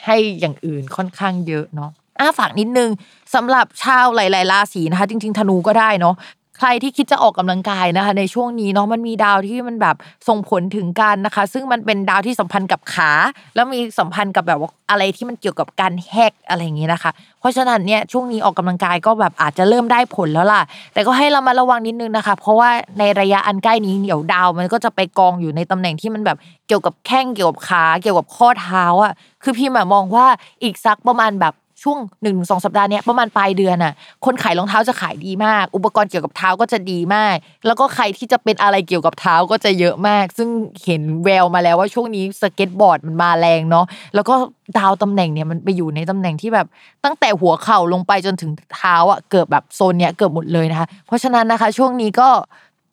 [0.07, 2.91] ให้อย่างอื่นค่อนข้างเยอะเนาะอะฝากนิดนึง
[3.35, 6.15] สำหรับชาวหลาย ๆ ราศีนะคะ จริง ๆ ธนูก็ได้เนาะ
[6.63, 9.97] ใครที่คิดจะออกกำลังกายนะคะ ในช่วงนี้เนาะมันมีดาวที่มันแบบ
[10.29, 13.11] ส่งผลถึงกันนะคะ ซึ่งมันเป็นดาวที่สัมพันธ์กับขา
[13.55, 20.63] แล้วมีสัมพันธ์กับแบบว่าอะไรที่มันเกี่ยวกับการแฮ่กอะไรอย่างนี้นะคะ เพราะฉะนั้นเนี่ยช่วงนี้ออกกำลังกายก็แบบอาจจะเริ่มได้ผลแล้วล่ะ
[20.95, 26.37] แต่ก็ให้เรามาระวังนิดนึงนะคะ เพราะว่าในระยะอันใกล้นี้เดี๋ยวดาวมันก็จะไปกองอยู่ในตำแหน่งที่มันแบบ
[26.69, 30.27] เกี่ยวกับแข้งเกี่ยวกับขา เกี่ยวกับข้อเท้าอะคือพี่มมองว่า
[30.63, 33.93] อีกสักประมาณแบบ ช่วงหนึ่งสองสัปดาห์เนี้ยประมาณปลายเดือนน่ะ
[34.25, 40.49] คนขายรองเท้าจะขายดีมาก อุปกรณ์เกี่ยวกับเท้าก็จะดีมาก แล้วก็ใครที่จะเป็นอะไรเกี่ยวกับเท้าก็จะเยอะมาก ซึ่ง
[40.85, 44.35] เห็นแววมาแล้วว่าช่วงนี้สเก็ตบอร์ดมันมาแรงเนาะแล้วก็
[44.79, 46.67] ดาวตำแหน่งเนี่ยมันไปอยู่ในตำแหน่งที่แบบ
[47.05, 52.29] ตั้งแต่หัวเข่าลงไปจนถึงเท้าอะเกือบแบบโซนเนี้ยเกือบหมดเลยนะคะ เพราะฉะนั้นนะคะ ช่วงนี้ก็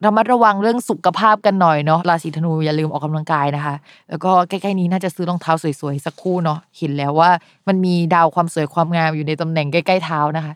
[0.05, 3.75] ระมัดระวังเรื่องสุขภาพกันหน่อยเนาะราศีธนูอย่าลืมออกกำลังกายนะคะ
[4.09, 7.31] แล้วก็ใกล้ๆนี้น่าจะซื้อรองเท้าสวยๆสักคู่เนาะเห็นแล้วว่า
[7.67, 10.53] มันมีดาวความสวยความงามอยู่ในตำแหน่งใกล้ๆเท้านะคะ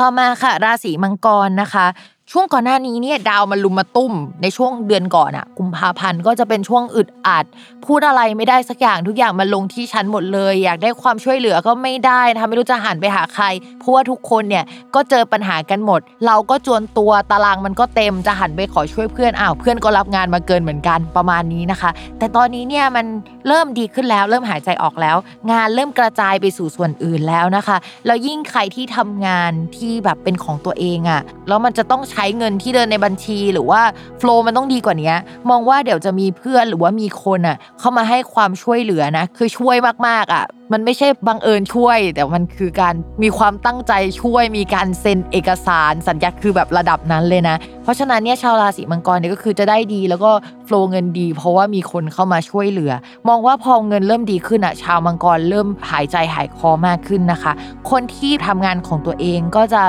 [0.00, 1.86] ต่อมาค่ะ ราศีมังกรนะคะ
[2.34, 4.12] ช่วงก่อนหน้านี้เนี่ยดาวมันลุมมาตุ้ม
[4.42, 7.44] ในช่วงเดือนก่อนอะกุมภาพันธ์ก็จะเป็นช่วงอึดอัด
[7.86, 13.44] พูดอะไรไม่ได้สักอย่างทุกอย่างมันลงที่ฉันหมดเลย อยากได้ความช่วยเหลือก็ไม่ได้ทำไม่รู้จะหันไปหาใคร
[13.78, 14.64] เพราะว่าทุกคนเนี่ย
[14.94, 23.06] ก็เจอปัญหากันหมด เราก็จวนตัวตารางมันก็เต็มจะหันไปขอช่วยเพื่อนอ้าวเพื่อนก็รับงานมาเกินเหมือนกันประมาณนี้นะคะ แต่ตอนนี้เนี่ยมัน
[23.48, 25.16] เริ่มดีขึ้นแล้ว เริ่มหายใจออกแล้ว
[25.50, 27.76] งานเริ่มกระจายไปสู่ส่วนอื่นแล้วนะคะ
[28.06, 33.82] แล้วยิ่งใครที่ทำงานที่แบบเป็นของตัวเองอะแล้วมันจะต้องใช้ช้เงินที่เดินในบัญชีหรือว่า
[34.18, 35.12] โฟล์มันต้องดีกว่านี้
[35.50, 43.92] มองว่าเดี๋ยวจะมีเพื่อนหรือว่ามีคนอะเข้ามาให้ความช่วยเหลือนะคือช่วยมากๆอะมันไม่ใช่บังเอิญช่วย แต่มันคือการมีความตั้งใจ
[44.22, 50.30] ช่วย มีการเซ็นเอกสารสัญญาคือแบบระดับนั้นเลยนะ เพราะฉะนั้นเนี่ยชาวราศีมังกรเนี่ยก็คือจะได้ดีแล้วก็
[50.64, 52.92] โฟล์เงินดี เพราะว่ามีคนเข้ามาช่วยเหลือ
[53.28, 57.52] มองว่าพอเงินเริ่มดีขึ้นอะชาวมังกรเริ่มหายใจหายคอมากขึ้นนะคะ
[57.90, 59.82] คนที่ทำงานของตัวเองก็จะ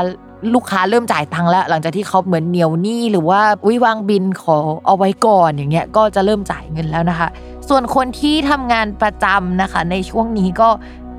[0.53, 7.29] ลูกค้าเริ่มจ่ายตังค์แล้ว หลังจากที่เขาเหมือนเหนียวหนี้หรือว่าวิวางบินขอเอาไว้ก่อนอย่างเงี้ยก็จะเริ่มจ่ายเงินแล้วนะคะ
[7.69, 10.69] ส่วนคนที่ทำงานประจำนะคะ ในช่วงนี้ก็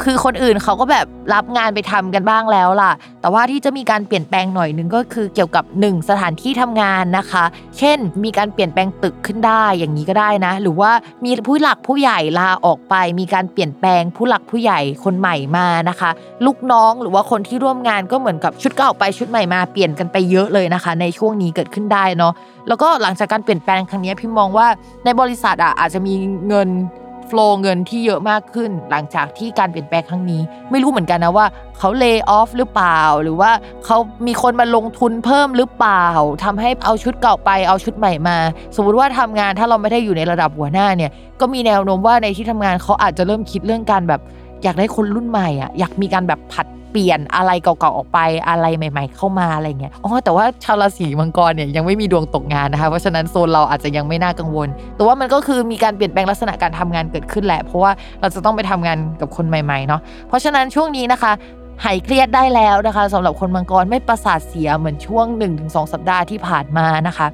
[0.02, 7.44] คือคนอื่นเขาก็แบบรับงานไปทำกันบ้างแล้วล่ะ แต่ว่าที่จะมีการเปลี่ยนแปลงหน่อยนึงก็คือเกี่ยวกับ 1 สถานที่ทำงานนะคะ
[7.78, 10.92] เช่น มีการเปลี่ยนแปลงตึกขึ้นได้อย่างนี้ก็ได้นะ หรือว่า
[11.24, 16.10] มีผู้หลักผู้ใหญ่ลาออกไป มีการเปลี่ยนแปลงผู้หลักผู้ใหญ่คนใหม่มานะคะ
[16.46, 22.32] ลูกน้องหรือว่าคนที่ร่วมงานก็เหมือนกับชุดเก่าไปชุดใหม่มาเปลี่ยนกันไปเยอะเลยนะคะ ในช่วงนี้เกิดขึ้นได้เนาะ
[22.68, 24.66] แล้วก็หลังจากการเปลี่ยนแปลงครั้งนี้พี่มองว่า
[25.04, 26.14] ในบริษัทอะอาจจะมี
[26.48, 26.68] เงิน
[27.26, 31.46] โฟล์เงินที่เยอะมากขึ้น หลังจากที่การเปลี่ยนแปลงครั้งนี้ ไม่รู้เหมือนกันนะว่า
[31.78, 33.50] เขาเลิกออฟหรือเปล่า หรือว่า
[33.86, 36.06] เขามีคนมาลงทุนเพิ่มหรือเปล่า
[36.44, 38.36] ทำให้เอาชุดเก่าไปเอาชุดใหม่มา
[38.76, 41.10] สมมติว่าทำงานถ้าเราไม่ได้อยู่ในระดับหัวหน้าเนี่ย
[41.40, 44.20] ก็มีแนวโน้มว่าในที่ทำงานเขาอาจจะเริ่มคิดเรื่องการแบบ
[44.64, 57.90] อยากได้คนรุ่นใหม่อะอยากมีการแบบผัดเปลี่ยนอะไรเก่าๆออกไปอะไรใหม่ ๆ เข้ามาอะไรเงี้ยอ๋อแต่ว่าชาวราศีมังกรเนี่ยยังไม่มีดวงตกงานนะคะ เพราะฉะนั้นโซนเราอาจจะยังไม่น่ากังวล แต่ว่ามันก็คือมีการเปลี่ยนแปลงลักษณะการทำงานเกิดขึ้นแหละ เพราะว่า
[58.20, 61.32] เราจะต้องไปทำงานกับคนใหม่ๆเนาะเพราะฉะนั้นช่วงนี้นะคะ
[61.84, 65.26] หายเครียดได้แล้วนะคะสำหรับคนมังกรไม่ประสาทเสียเหมือนช่วง
[65.60, 67.26] 1-2 สัปดาห์ที่ผ่านมานะคะ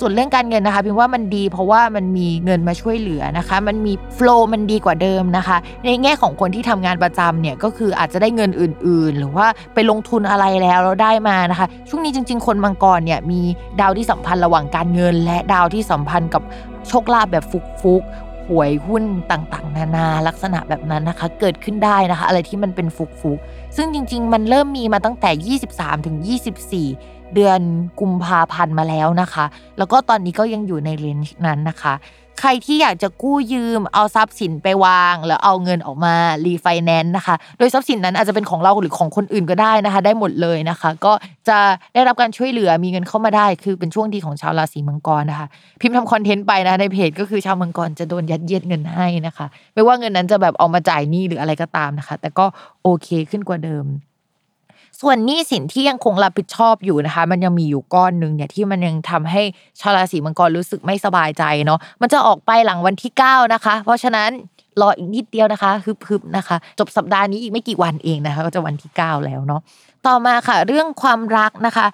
[0.00, 13.40] ส่วนเรื่องการเงินนะคะพิมว่ามันดีเพราะว่ามันมีเงินมาช่วยเหลือนะคะ มันมีโฟล์มันดีกว่าเดิมนะคะ ในแง่ของคนที่ทำงานประจำเนี่ยก็คืออาจจะได้เงินอื่น ๆ หรือว่าไปลงทุนอะไรแล้วแล้วได้มานะคะ ช่วงนี้จริง ๆ คนมังกรเนี่ยมี
[13.80, 16.42] ดาวที่สัมพันธ์ระหว่างการเงิน และดาวที่สัมพันธ์กับ
[16.88, 17.44] โชคลาภแบบ
[17.82, 26.16] ฟุกๆหวยหุ้นต่างๆ นานาลักษณะแบบนั้นนะคะ เกิดขึ้นได้นะคะ อะไรที่มันเป็นฟุกๆซึ่งจริง ๆ มันเริ่มมีมาตั้งแต่ 23ถึง
[26.64, 27.60] 24 เดือน
[28.00, 29.44] กุมภาพันธ์มาแล้วนะคะ
[29.78, 31.94] แล้วก็ตอนนี้ก็ยังอยู่ในเรนจ์นั้นนะคะ
[32.40, 36.14] ใครที่อยากจะกู้ยืมเอาทรัพย์สินไปวาง แล้วเอาเงินออกมา
[36.44, 41.12] รีไฟแนนซ์นะคะ โดยทรัพย์สินนั้นอาจจะเป็นของเราหรือของคนอื่นก็ได้นะคะ ได้หมดเลยนะคะ ก็
[41.48, 41.58] จะ
[41.94, 45.46] ได้รับการช่วยเหลือมีเงินเข้ามาได้ คือเป็นช่วงดีของชาวราศีมังกรนะคะ
[45.80, 52.46] พิมพ์ทำคอนเทนต์ไปนะในเพจก็คือชาวมังกรจะโดนยัดเยียดเงินให้นะคะ ไม่ว่าเงินนั้นจะแบบเอามาจ่ายหนี้หรืออะไรก็ตามนะคะ แต่ก็
[52.82, 53.84] โอเคขึ้นกว่าเดิม
[55.00, 59.42] ส่วนหนี้สินที่ยังคงรับผิดชอบอยู่นะคะ มันยังมีอยู่ก้อนหนึ่งเนี่ยที่มันยังทำให้
[59.80, 64.30] ชาวราศีมังกรรู้สึกไม่สบายใจเนาะมันจะออกไปหลังวันที่ 9 นะคะ เพราะฉะนั้น
[64.80, 69.60] รออีกนิดเดียวนะคะฮึบๆนะคะ จบสัปดาห์นี้อีกไม่กี่วันเองนะคะ ก็จะวันที่ 9 แล้วเนาะ
[70.06, 71.86] ต่อมาค่ะ เรื่องความรักนะคะ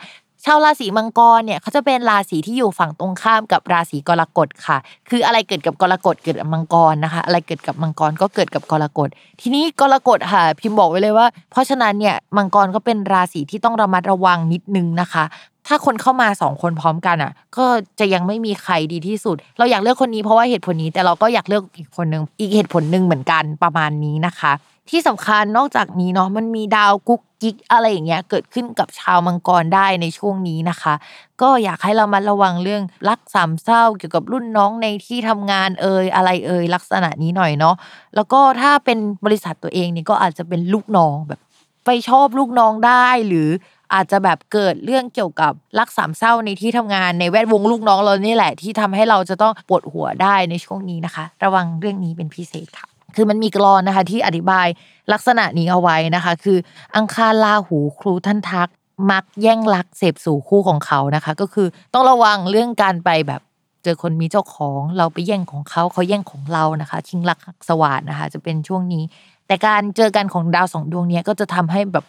[0.47, 4.78] ชาวราศีมังกรเนี่ยเขาจะเป็นราศีที่อยู่ฝั่งตรงข้ามกับราศีกรกฎค่ะ
[5.09, 9.09] คืออะไรเกิดกับกรกฎเกิดกับมังกรนะคะ อะไรเกิดกับมังกรก็เกิดกับกรกฎ
[9.40, 15.24] ทีนี้กรกฎค่ะ พิมพ์บอกไว้เลยว่า เพราะฉะนั้นเนี่ยมังกรก็เป็นราศีที่ต้องระมัดระวังนิดนึงนะคะ
[15.68, 17.66] ถ้าคนเข้ามาสองคนพร้อมกันอะ ก็
[18.01, 24.53] จะยังไม่มีใครดีที่สุด เราอยากเลือกคนนี้เพราะว่าเหตุผลนี้แต่เราก็อยากเลือกอีกคนนึงอีกเหตุผลหนึ่งเหมือนกันประมาณนี้นะคะ
[24.91, 30.95] ที่สำคัญนอกจากนี้เนาะมันมีดาวกุ๊กกิ๊กอะไรอย่างเงี้ยเกิดขึ้นกับชาวมังกรได้ในช่วงนี้นะคะ
[31.43, 37.74] ก็อยากให้เรามาระวังเรื่องรักสามเศร้าเกี่ยวกับรุ่นน้องในที่ทำงานเอ่ยอะไรเอ่ยลักษณะนี้หน่อยเนาะ
[38.14, 41.41] แล้วก็ถ้าเป็นบริษัทตัวเองนี่ก็อาจจะเป็นลูกน้องแบบ
[41.87, 43.49] ไปชอบลูกน้องได้หรือ
[43.95, 54.67] อาจจะแบบเกิดเรื่องเกี่ยวกับรักสามเศร้าในที่ทำงานในแวดวงลูกน้องเรานี่แหละที่ทำให้เราจะต้องปวดหัวได้ในช่วงนี้นะคะ ระวังเรื่องนี้เป็นพิเศษค่ะ คือมันมีกรอนนะคะที่อธิบาย
[55.12, 56.59] ลักษณะนี้เอาไว้นะคะ คือ
[56.97, 58.69] อังคารลาหูครูท่านทัก
[59.11, 63.41] มักแย่งรักเสพสู่คู่ของเขานะคะ ก็คือต้องระวังเรื่องการไปแบบ
[63.85, 67.39] เจอคนมีเจ้าของเราไปแย่งของเขาเขาแย่งของเรานะคะชิงรัก
[67.69, 69.05] สวัสดนะคะ จะเป็นช่วงนี้
[69.47, 72.05] แต่การเจอกันของดาวสองดวงเนี้ยก็จะทำให้แบบ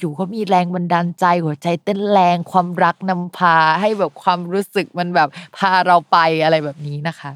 [0.00, 7.30] อยู่ๆเขามีแรงบันดาลใจหัวใจเต้นแรงความรักนำพาให้แบบความรู้สึกมันแบบพาเราไปอะไรแบบนี้นะคะ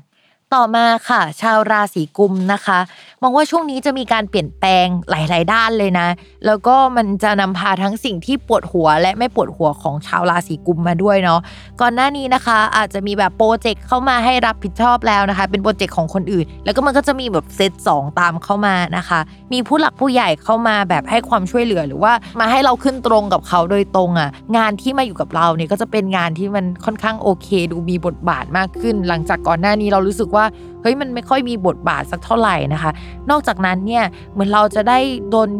[0.54, 2.78] ต่อมาค่ะ ชาวราศีกุมนะคะ
[3.22, 6.08] มองว่าช่วงนี้จะมีการเปลี่ยนแปลงหลาย ๆ ด้านเลยนะ
[6.46, 11.40] แล้วก็มันจะนำพาทั้งสิ่งที่ปวดหัวและไม่ปวดหัวของชาวราศีกุมมาด้วยเนาะ
[11.80, 19.20] ก่อนหน้านี้นะคะ อาจจะมีแบบโปรเจกต์เข้ามาให้รับผิดชอบแล้วนะคะ เป็นโปรเจกต์ของคนอื่น แล้วก็มันก็จะมีแบบเซตสองตามเข้ามานะคะ
[19.52, 30.46] มีผู้หลักผู้ใหญ่เข้ามาแบบให้ความช่วยเหลือหรือว่ามาให้เราขึ้นตรงกับเขาโดยตรงอะงานที่มาอยู่กับเราเนี่ยก็จะเป็นงานที่มันค่อนข้างโอเค ดูมีบทบาทมากขึ้น หลังจากก่อนหน้านี้เรารู้สึกว่า
[30.82, 32.90] เฮ้ยมันไม่ค่อยมีบทบาทสักเท่าไหร่นะคะ
[33.30, 34.98] นอกจากนั้นเนี่ยเหมือนเราจะได้
[35.30, 35.50] โดน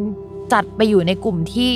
[0.53, 1.71] จัดไปอยู่ในกลุ่มที่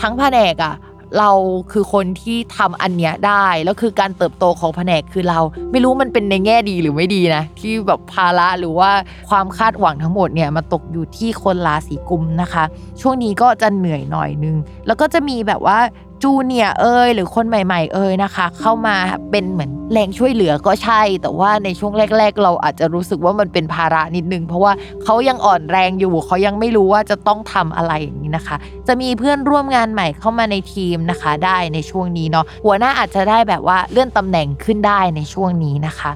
[0.00, 0.74] ทั้งแผนกอะ
[1.18, 1.30] เรา
[1.72, 8.90] คือคนที่ทำอันเนี้ยได้แล้วคือการเติบโตของแผนกคือเรา ไม่รู้มันเป็นในแง่ดีหรือไม่ดีนะ ที่แบบภาระหรือว่า
[9.30, 12.64] ความคาดหวังทั้งหมดเนี่ยมาตกอยู่ที่คนราศีกุมนะคะ
[13.00, 14.56] ช่วงนี้ก็จะเหนื่อยหน่อยนึง
[14.86, 15.78] แล้วก็จะมีแบบว่า
[16.22, 18.96] จูเนียเอยหรือคนใหม่ ๆ เอยนะคะ เข้ามา
[19.30, 24.72] เป็นเหมือนแรงช่วยเหลือก็ใช่ แต่ว่าในช่วงแรก ๆ เราอาจจะรู้สึกว่ามันเป็นภาระนิดนึง เพราะว่า
[25.04, 28.56] เขายังอ่อนแรงอยู่เขายังไม่รู้ว่าจะต้องทำอะไรอย่างนี้นะคะ
[28.86, 36.10] จะมีเพื่อนร่วมงานใหม่เข้ามาในทีมนะคะ ได้ในช่วงนี้เนาะหัวหน้าอาจจะได้แบบว่าเลื่อนตำแหน่งขึ้นได้ในช่วงนี้นะคะ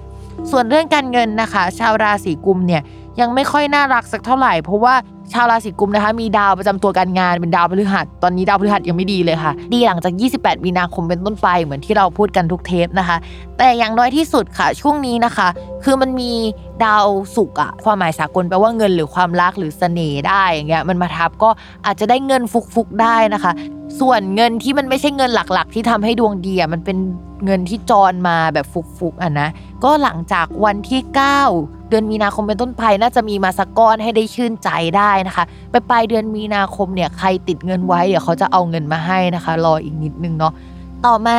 [0.51, 2.83] ส่วนเรื่องการเงินนะคะ ชาวราศีกุมเนี่ย
[3.21, 4.95] ยังไม่ค่อยน่ารักสักเท่าไหร่เพราะว่า
[5.33, 13.17] ชาวราศีกุมนะคะ มีดาวประจำตัวการงานเป็นดาวพฤหัส ตอนนี้ดาวพฤหัสยังไม่ดีเลยค่ะ ดีหลังจาก 28 มีนาคมเป็นต้นไปเหมือนที่เราพูดกันทุกเทปนะคะ
[13.59, 15.49] แต่อย่างน้อยที่สุดค่ะ ช่วงนี้นะคะ
[15.85, 16.33] คือมันมี
[16.85, 17.07] ดาว
[17.37, 21.51] ศุกอะความหมายสากลแปลว่าเงินหรือความรักหรือเสน่ห์ได้อย่างเงี้ยมันมาทับก็
[21.87, 23.53] อาจจะได้เงินฟุกๆได้นะคะ
[24.01, 26.99] ส่วนเงินที่มันไม่ใช่เงินหลักๆ ที่ทำให้ดวงดีอะมันเป็น
[27.45, 28.67] เงินที่จรมาแบบ
[28.99, 29.49] ฟุกๆอะนะ
[29.85, 40.55] ก็หลังจากวันที่ 9 เดือนมีนาคมเป็นต้นไปน่าจะมีมาสักก้อนให้ได้ชื่นใจได้นะคะ ไปปลายเดือนมีนาคมเนี่ยใครติดเงินไว้เดี๋ยวเขาจะเอาเงินมาให้นะคะ รออีกนิดนึงเนาะ
[41.07, 41.39] ต่อมา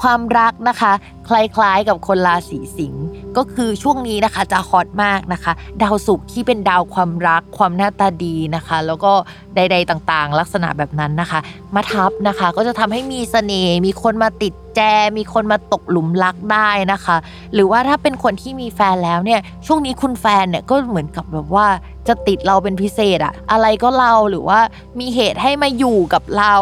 [0.00, 0.92] ความรักนะคะ
[1.28, 3.04] คล้ายๆกับคนราศีสิงห์
[3.36, 9.12] ก็คือช่วงนี้นะคะจะฮอตมากนะคะ ดาวศุกร์ที่เป็นดาวความรักความหน้าตาดีนะคะ แล้วก็
[9.56, 11.40] ใด ๆต่างๆ ลักษณะแบบนั้นนะคะ
[11.74, 14.80] มาทับนะคะ ก็จะทำให้มีเสน่ห์มีคนมาติด แจ
[15.16, 17.16] มีคนมาตกหลุมรักได้นะคะ
[17.54, 21.66] หรือว่าถ้าเป็นคนที่มีแฟนแล้วเนี่ยช่วงนี้คุณแฟนเนี่ยก็เหมือนกับแบบว่า
[22.08, 24.60] จะติดเราเป็นพิเศษอะอะไรก็เราหรือว่า
[25.00, 26.54] มีเหตุให้มาอยู่กับเรา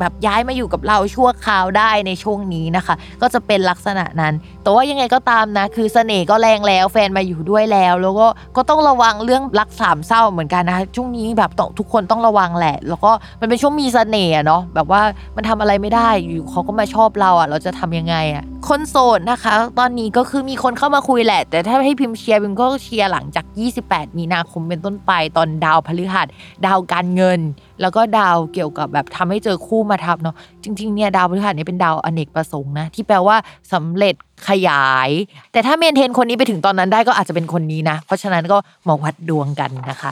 [0.00, 13.10] แบบย้ายมาอยู่กับเราชั่วคราวได้ในช่วงนี้นะคะ ก็จะเป็นลักษณะนั้น แต่ว่ายังไงก็ตามนะ คือเสน่ห์ก็แรงแล้ว แฟนมาอยู่ด้วยแล้ว แล้วก็ก็ต้องระวังเรื่องรักสามเศร้าเหมือนกันนะคะช่วงนี้แบบต้องทุกคนต้องระวังแหละ แล้วก็
[13.40, 15.02] มันเป็นช่วงมีเสน่ห์เนาะแบบว่า
[15.36, 23.44] มันทำอะไรไม่ได้อยู่เขาก็มาชอบเราอะเราจะทำยังไงอะคนโสดนะคะ ตอนนี้ก็คือมีคนเข้ามาคุยแหละ แต่ถ้าให้พิมพ์เชียร์พิมก็เชียร์หลังจาก
[23.80, 26.26] 28 มีนาคมเป็นต้นไปตอนดาวพฤหัส
[26.66, 27.40] ดาวการเงิน
[27.80, 33.36] แล้วก็ดาวเกี่ยวกับแบบทำให้เจอคู่มาทับเนาะจริงๆเนี่ยดาวพฤหัสเนี่ยเป็นดาวอเนกประสงค์นะที่แปลว่า
[33.72, 34.14] สำเร็จ
[34.48, 35.10] ขยาย
[35.52, 40.10] แต่ถ้าเมนเทนคนนี้ไปถึงตอนนั้นได้ก็อาจจะเป็นคนนี้นะ เพราะฉะนั้นก็มาวัดดวงกันนะคะ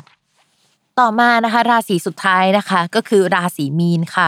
[0.98, 4.26] ต่อมานะคะ ราศีสุดท้ายนะคะ ก็คือราศีมีนค่ะ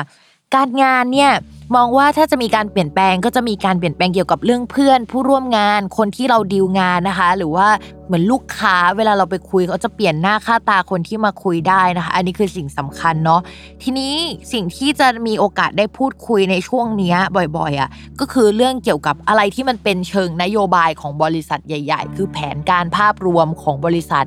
[0.54, 1.30] การงานเนี่ย
[1.76, 7.68] มองว่าถ้าจะมีการเปลี่ยนแปลงก็จะมีการเปลี่ยนแปลงเกี่ยวกับเรื่องเพื่อน ผู้ร่วมงานคนที่เราดีลงานนะคะ หรือว่า
[8.06, 13.40] เหมือนลูกค้าเวลาเราไปคุยเขาจะเปลี่ยนหน้าค่าตาคนที่มาคุยได้นะคะ อันนี้คือสิ่งสำคัญเนาะ
[13.82, 14.14] ทีนี้
[14.52, 17.16] สิ่งที่จะมีโอกาสได้พูดคุยในช่วงนี้
[17.56, 17.90] บ่อยๆอะ
[18.20, 24.26] ก็คือเรื่องเกี่ยวกับอะไรที่มันเป็นเชิงนโยบายของบริษัทใหญ่ ๆ คือแผนการภาพรวมของบริษัท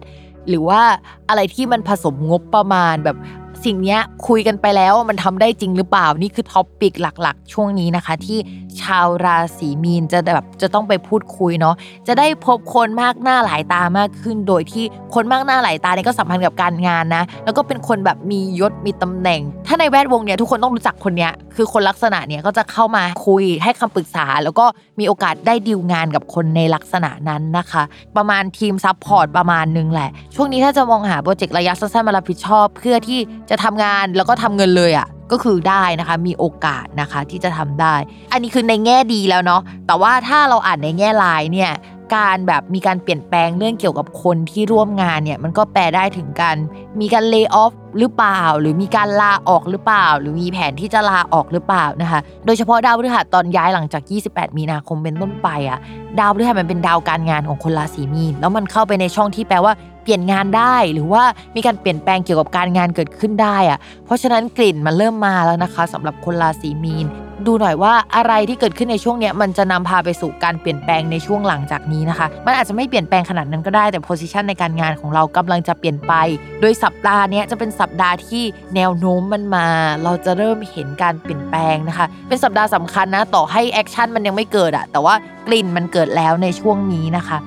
[0.50, 0.82] หรือว่า
[1.30, 3.18] อะไรที่มันผสมงบประมาณแบบ
[3.66, 3.98] สิ่งนี้
[4.28, 8.40] คุยกันไปแล้วมันทำได้จริงหรือเปล่านี่คือท็อปปิกหลักๆ ช่วงนี้นะคะ ที่
[8.82, 11.76] ชาวราศีมีนจะแบบจะต้องไปพูดคุยเนาะ
[12.08, 14.84] จะได้พบคนมากหน้าหลายตามากขึ้น โดยที่
[15.16, 24.66] คนมากหน้าหลายตาเนี่ยก็สัมพันธ์กับการงานนะ แล้วก็เป็นคนแบบมียศมีตำแหน่ง ถ้าในแวดวงเนี่ยทุกคนต้องรู้จักคนเนี้ยคือคนลักษณะเนี่ยก็จะเข้ามาคุยให้คำปรึกษา แล้วก็
[25.00, 27.84] มีโอกาสได้ดีลงานกับคนในลักษณะนั้นนะคะ
[28.18, 33.20] ประมาณทีม support ประมาณนึงแหละ ช่วงนี้ถ้าจะมองหาโปรเจกต์ระยะสั้นๆมารับผิดชอบ เพื่อที่
[33.52, 37.96] จะทำงานแล้วก็ทำเงินเลยอะค่ะก็คือได้นะคะมีโอกาสนะคะที่จะทำได้
[38.32, 41.72] อันนี้คือในแง่ดีแล้วเนาะแต่ว่าถ้าเราอ่านในแง่ร้ายเนี่ย
[42.16, 46.56] การแบบมีการเปลี่ยนแปลงเรื่องเกี่ยวกับคนที่ร่วมงานเนี่ยมันก็แปลได้ถึงการ
[47.00, 55.80] มีการ layoff หรือเปล่า หรือมีการลาออกหรือเปล่า หรือมีแผนที่จะลาออกหรือเปล่านะคะ โดยเฉพาะดาวพฤหัสตอนย้ายหลังจาก 28 มีนาคมเป็นต้นไปอะ
[56.20, 59.74] ดาวพฤหัสมันเป็นดาวการงานของคนราศีมีนแล้วมันเข้าไปในช่องที่แปลว่า
[60.04, 61.24] เปลี่ยนงานได้หรือว่า
[61.56, 67.08] มีการเปลี่ยนแปลงเกี่ยวกับการงานเกิดขึ้นได้อะเพราะฉะนั้นกลิ่นมันเริ่มมาแล้วนะคะสำหรับคนราศีมีน
[67.48, 76.14] ดูหน่อยว่าอะไรที่เกิดขึ้นในช่วงนี้มันจะนำพาไปสู่การเปลี่ยนแปลงในช่วงหลังจากนี้นะคะ มันอาจจะไม่เปลี่ยนแปลงขนาดนั้นก็ได้แต่โพสิชันในการงานของเรากำลังจะเปลี่ยนไป
[76.62, 78.44] โดยสัปดาห์นี้จะเป็นสัปดาห์ที่
[78.76, 79.68] แนวโน้มมันมา
[80.04, 85.16] เราจะเริ่มเห็นการเปลี่ยนแปลงนะคะ เป็นสัปดาห์สำคัญนะต่อให้ action มันยังไม่เกิดอะแต่ว่า
[85.48, 87.38] กลิ่นมันเกิดแล้วในช่วงนี้นะคะ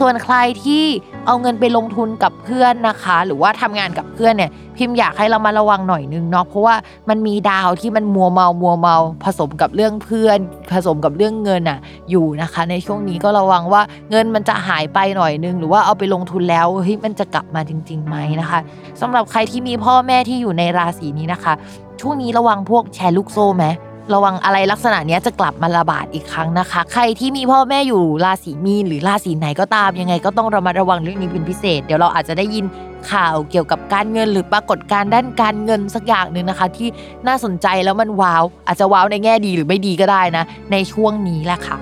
[0.00, 0.84] ส่วนใครที่
[1.26, 6.74] เอาเงินไปลงทุนกับเพื่อนนะคะ หรือว่าทำงานกับเพื่อนเนี่ยพิมพ์อยากให้เรามาระวังหน่อยนึงเนาะเพราะว่า
[7.08, 10.38] มันมีดาวที่มันมัวเมามัวเมา ผสมกับเรื่องเพื่อน
[10.72, 11.78] ผสมกับเรื่องเงินอะ
[12.10, 18.60] อยู่นะคะ ในช่วงนี้ก็ระวังว่าเงินมันจะหายไปหน่อยนึง หรือว่าเอาไปลงทุนแล้วเฮ้ยมันจะกลับมาจริงๆไหมนะคะ
[19.00, 21.54] สำหรับใครที่มีพ่อแม่ที่อยู่ในราศีนี้นะคะ
[22.00, 23.66] ช่วงนี้ระวังพวกแชร์ลูกโซ่ไหม
[24.14, 32.64] ระวังอะไรลักษณะนี้จะกลับมาระบาดอีกครั้งนะคะ ใครที่มีพ่อแม่อยู่ราศีมีนหรือราศีไหนก็ตามยังไงก็ต้องระมัดระวังเรื่องนี้เป็นพิเศษ เดี๋ยวเราอาจจะได้ยิน
[33.10, 36.88] ข่าวเกี่ยวกับการเงินหรือปรากฏการด้านการเงินสักอย่างหนึ่งนะคะ ที่
[37.26, 41.76] น่าสนใจแล้วมันว้าว อาจจะว้าวในแง่ดีหรือไม่ดีก็ได้นะ ในช่วงนี้แหละค่ะ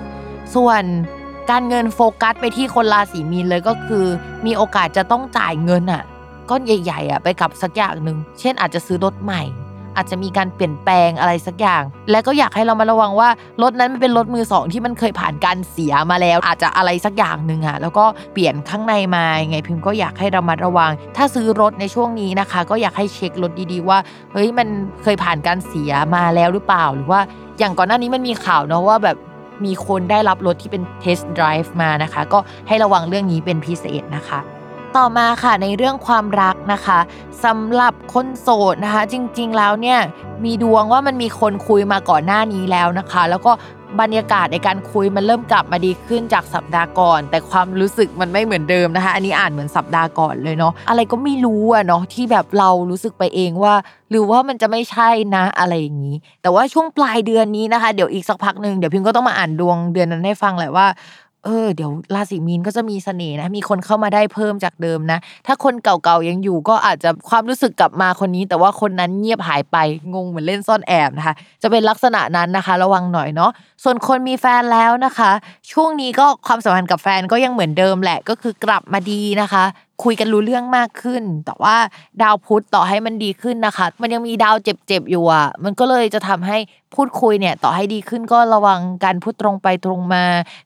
[0.55, 0.83] ส่วน
[1.51, 4.05] การเงินโฟกัสไปที่คนราศีมีนเลยก็คือ
[4.45, 6.03] มีโอกาสจะต้องจ่ายเงินอะ
[6.49, 9.43] ก้อนใหญ่ๆอะไปกับสักอย่างหนึ่งเช่นอาจจะซื้อรถใหม่
[9.97, 13.29] อาจจะมีการเปลี่ยนแปลงอะไรสักอย่าง และก็อยากให้เรามาระวังว่า
[13.61, 23.97] รถนั้นมันเป็นรถมือสองที่มันเคยผ่านการเสียมาแล้ว อาจจะอะไรสักอย่างหนึ่งอะแล้วก็เปลี่ยนข้างในมาไงพิมพ์ก็อยากให้เรามาระวัง ถ้าซื้อรถในช่วงนี้นะคะ ก็อยากให้เช็ครถดีๆว่า
[24.33, 24.67] เฮ้ยมัน
[25.03, 27.19] เคยผ่านการเสียมาแล้วหรือเปล่าหรือว่า
[27.59, 29.17] อย่างก่อนหน้านี้มันมีข่าวเนาะว่าแบบ
[29.65, 34.39] มีคนได้รับรถที่เป็นเทสต์ไดรฟ์มานะคะ ก็ให้ระวังเรื่องนี้เป็นพิเศษนะคะ
[34.95, 36.99] ต่อมาค่ะในเรื่องความรักนะคะ
[37.45, 39.99] สำหรับคนโสดนะคะ จริงๆแล้วเนี่ย
[40.45, 43.51] มีดวงว่ามันมีคนคุยมาก่อนหน้านี้แล้วนะคะ แล้วก็
[44.01, 53.73] บรรยากาศในการคุยมันเริ่มกลับมาดีขึ้นจากสัปดาห์ก่อน แต่ความรู้สึกมันไม่เหมือนเดิมนะคะ อันนี้อ่านเหมือนสัปดาห์ก่อนเลยเนาะอะไรก็ไม่รู้อะเนาะที่แบบเรารู้สึกไปเองว่า
[54.09, 60.87] หรือว่ามันจะไม่ใช่นะอะไรอย่างนี้ แต่ว่าช่วงปลายเดือนนี้นะคะ เดี๋ยวอีกสักพักหนึ่งเดี๋ยวพิมก็ต้องมาอ่านดวงเดือนนั้นให้ฟังแหละว่า
[61.45, 69.77] เออเดี๋ยวราศีมีนก็จะมีเสน่ห์นะมีคนเข้ามาได้เพิ่มจากเดิมนะ ถ้าคนเก่าๆยังอยู่ก็อาจจะความรู้สึกกลับมาคนนี้ แต่ว่าคนนั้นเงียบหายไป
[70.13, 73.51] งงเหมือนเล่นซ่อนแอบนะคะ จะเป็นลักษณะนั้นนะคะ ระวังหน่อยเนาะ
[73.83, 75.31] ส่วนคนมีแฟนแล้วนะคะ
[75.71, 79.63] ช่วงนี้ก็ความสัมพันธ์กับแฟนก็ยังเหมือนเดิมแหละก็คือกลับมาดีนะคะ
[80.03, 81.75] คุยกันรู้เรื่องมากขึ้น แต่ว่า
[82.21, 86.57] ดาวพุธต่อให้มันดีขึ้นนะคะ มันยังมีดาวเจ็บๆอยู่อะ มันก็เลยจะทำให้
[86.95, 90.23] พูดคุยเนี่ย ต่อให้ดีขึ้นก็ระวังการพูดตรงไปตรงมา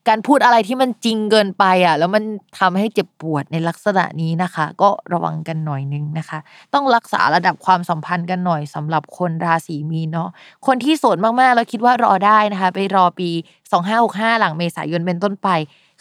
[0.08, 2.24] การพูดอะไรที่มันจริงเกินไปอะ แล้วมัน
[2.60, 6.40] ทำให้เจ็บปวดในลักษณะนี้นะคะ ก็ระวังกันหน่อยนึงนะคะ
[6.74, 10.30] ต้องรักษาระดับความสัมพันธ์กันหน่อยสำหรับคนราศีมีนเนาะ
[10.68, 13.30] คนที่โสดมากๆแล้วคิดว่ารอได้นะคะ ไปรอปี
[13.86, 15.50] 2565 หลังเมษายนเป็นต้นไป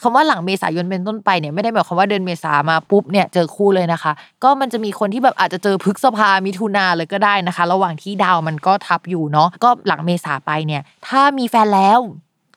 [0.02, 4.12] คำว่าหลังเมษายนเป็นต้นไปเนี่ยไม่ได้หมายความว่าเดือนเมษามาปุ๊บเนี่ยเจอคู่เลยนะคะ
[4.44, 12.00] ก็มันจะมีคนที่แบบอาจจะเจอพฤษภามิถุนาเลยก็ได้นะคะ ระหว่างที่ดาวมันก็ทับอยู่เนาะก็หลังเมษาไปเนี่ยถ้ามีแฟนแล้ว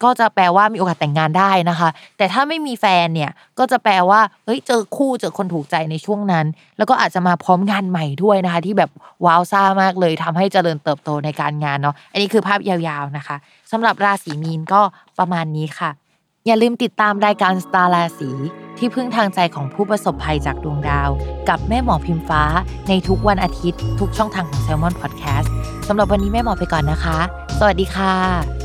[0.04, 6.46] ก็จะแปลว่ามีโอกาสแต่งงานได้นะคะ แต่ถ้าไม่มีแฟนเนี่ยก็จะแปลว่าเฮ้ยเจอคู่เจอคนถูกใจในช่วงนั้น
[6.78, 8.92] แล้วก็อาจจะมาพร้อมงานใหม่ด้วยนะคะ ที่แบบ
[9.26, 13.36] ว้าวซ่ามากเลยทำให้เจริญเติบโตในการงานเนาะอันนี้คือภาพยาวๆนะคะ
[13.72, 14.82] สำหรับราศีมีนก็
[15.20, 15.90] ประมาณนี้ค่ะ
[16.48, 18.32] อย่าลืมติดตามรายการสตาร์ราศี
[18.78, 21.10] ที่พึ่งทางใจของผู้ประสบภัยจากดวงดาว
[21.50, 22.44] กับแม่หมอพิมฟ้า
[22.88, 25.48] ในทุกวันอาทิตย์ ทุกช่องทางของ s ซ l m o n Podcast
[25.88, 27.18] สำหรับวันนี้แม่หมอไปก่อนนะคะ
[27.60, 28.63] สวัสดีค่ะ